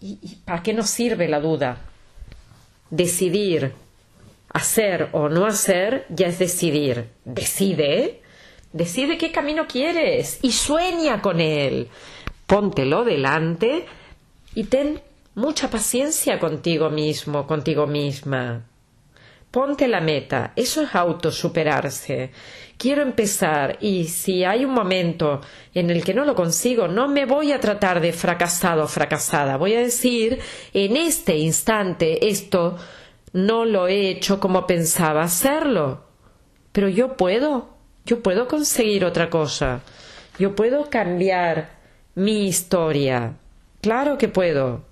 ¿Y, 0.00 0.36
para 0.44 0.62
qué 0.62 0.74
nos 0.74 0.90
sirve 0.90 1.26
la 1.26 1.40
duda? 1.40 1.78
Decidir 2.90 3.72
hacer 4.52 5.08
o 5.12 5.28
no 5.28 5.46
hacer 5.46 6.06
ya 6.10 6.26
es 6.26 6.38
decidir. 6.38 7.08
Decide, 7.24 8.20
decide 8.72 9.18
qué 9.18 9.32
camino 9.32 9.66
quieres 9.66 10.38
y 10.42 10.52
sueña 10.52 11.20
con 11.22 11.40
él. 11.40 11.88
Póntelo 12.46 13.04
delante 13.04 13.86
y 14.54 14.64
ten 14.64 15.00
mucha 15.34 15.70
paciencia 15.70 16.38
contigo 16.38 16.90
mismo, 16.90 17.46
contigo 17.46 17.86
misma. 17.86 18.64
Ponte 19.50 19.88
la 19.88 20.00
meta, 20.00 20.52
eso 20.56 20.82
es 20.82 20.94
autosuperarse. 20.94 22.32
Quiero 22.76 23.02
empezar 23.02 23.78
y 23.80 24.04
si 24.04 24.44
hay 24.44 24.64
un 24.64 24.72
momento 24.74 25.40
en 25.72 25.90
el 25.90 26.04
que 26.04 26.12
no 26.12 26.24
lo 26.26 26.34
consigo, 26.34 26.86
no 26.86 27.08
me 27.08 27.24
voy 27.24 27.52
a 27.52 27.60
tratar 27.60 28.00
de 28.00 28.12
fracasado 28.12 28.84
o 28.84 28.88
fracasada. 28.88 29.56
Voy 29.56 29.74
a 29.74 29.80
decir, 29.80 30.38
en 30.74 30.96
este 30.96 31.36
instante 31.38 32.28
esto 32.28 32.76
no 33.32 33.64
lo 33.64 33.88
he 33.88 34.10
hecho 34.10 34.38
como 34.38 34.66
pensaba 34.66 35.22
hacerlo. 35.22 36.04
Pero 36.72 36.88
yo 36.88 37.16
puedo, 37.16 37.77
yo 38.08 38.22
puedo 38.22 38.48
conseguir 38.48 39.04
otra 39.04 39.28
cosa. 39.28 39.82
Yo 40.38 40.56
puedo 40.56 40.88
cambiar 40.88 41.68
mi 42.14 42.48
historia. 42.48 43.34
Claro 43.82 44.16
que 44.16 44.28
puedo. 44.28 44.86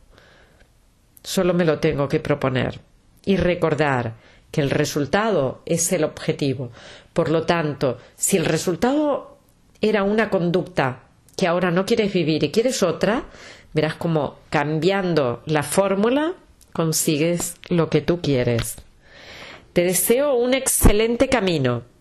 Solo 1.22 1.54
me 1.54 1.64
lo 1.64 1.78
tengo 1.78 2.08
que 2.08 2.20
proponer 2.20 2.80
y 3.24 3.38
recordar 3.38 4.16
que 4.50 4.60
el 4.60 4.68
resultado 4.68 5.62
es 5.64 5.90
el 5.92 6.04
objetivo. 6.04 6.70
Por 7.14 7.30
lo 7.30 7.44
tanto, 7.44 7.96
si 8.16 8.36
el 8.36 8.44
resultado 8.44 9.38
era 9.80 10.02
una 10.02 10.28
conducta 10.28 11.04
que 11.38 11.46
ahora 11.46 11.70
no 11.70 11.86
quieres 11.86 12.12
vivir 12.12 12.44
y 12.44 12.50
quieres 12.50 12.82
otra, 12.82 13.24
verás 13.72 13.94
como 13.94 14.40
cambiando 14.50 15.42
la 15.46 15.62
fórmula 15.62 16.34
consigues 16.74 17.56
lo 17.70 17.88
que 17.88 18.02
tú 18.02 18.20
quieres. 18.20 18.76
Te 19.72 19.84
deseo 19.84 20.34
un 20.34 20.52
excelente 20.52 21.30
camino 21.30 21.95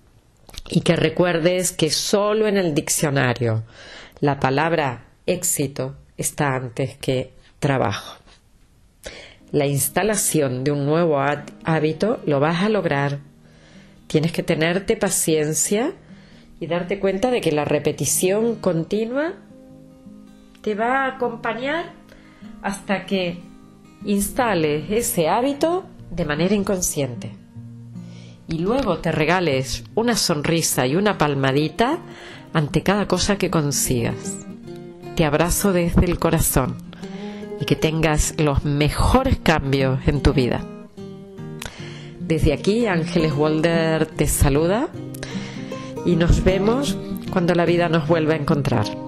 y 0.70 0.82
que 0.82 0.96
recuerdes 0.96 1.72
que 1.72 1.90
solo 1.90 2.48
en 2.48 2.58
el 2.58 2.74
diccionario 2.74 3.64
la 4.20 4.40
palabra 4.40 5.06
éxito 5.26 5.96
está 6.18 6.56
antes 6.56 6.98
que 6.98 7.34
trabajo. 7.60 8.18
La 9.52 9.68
instalación 9.68 10.64
de 10.64 10.72
un 10.72 10.86
nuevo 10.86 11.20
hábito 11.64 12.20
lo 12.26 12.40
vas 12.40 12.64
a 12.64 12.70
lograr. 12.70 13.20
Tienes 14.08 14.32
que 14.32 14.44
tenerte 14.44 14.98
paciencia 14.98 15.94
y 16.60 16.68
darte 16.68 17.00
cuenta 17.00 17.32
de 17.32 17.42
que 17.42 17.52
la 17.52 17.66
repetición 17.66 18.56
continua 18.56 19.34
te 20.62 20.76
va 20.76 21.04
a 21.04 21.16
acompañar 21.16 21.94
hasta 22.62 23.06
que 23.06 23.38
instales 24.04 24.90
ese 24.90 25.30
hábito 25.30 25.86
de 26.10 26.26
manera 26.26 26.56
inconsciente. 26.56 27.45
Y 28.48 28.60
luego 28.60 29.00
te 29.00 29.12
regales 29.12 29.84
una 29.96 30.16
sonrisa 30.16 30.86
y 30.88 30.96
una 30.96 31.18
palmadita 31.18 32.00
ante 32.54 32.84
cada 32.84 33.08
cosa 33.08 33.38
que 33.38 33.50
consigas 33.50 34.46
te 35.16 35.24
abrazo 35.24 35.72
desde 35.72 36.06
el 36.06 36.20
corazón 36.20 36.76
y 37.60 37.66
que 37.66 37.76
tengas 37.76 38.36
los 38.38 38.66
mejores 38.66 39.38
cambios 39.42 40.00
en 40.08 40.22
tu 40.22 40.34
vida. 40.34 40.62
Desde 42.20 42.54
aquí, 42.54 42.86
Ángeles 42.86 43.34
Walder 43.34 44.08
te 44.08 44.28
saluda 44.28 44.90
y 46.06 46.18
nos 46.18 46.44
vemos 46.44 46.98
cuando 47.32 47.56
la 47.56 47.66
vida 47.66 47.88
nos 47.88 48.08
vuelva 48.08 48.34
a 48.34 48.38
encontrar. 48.38 49.05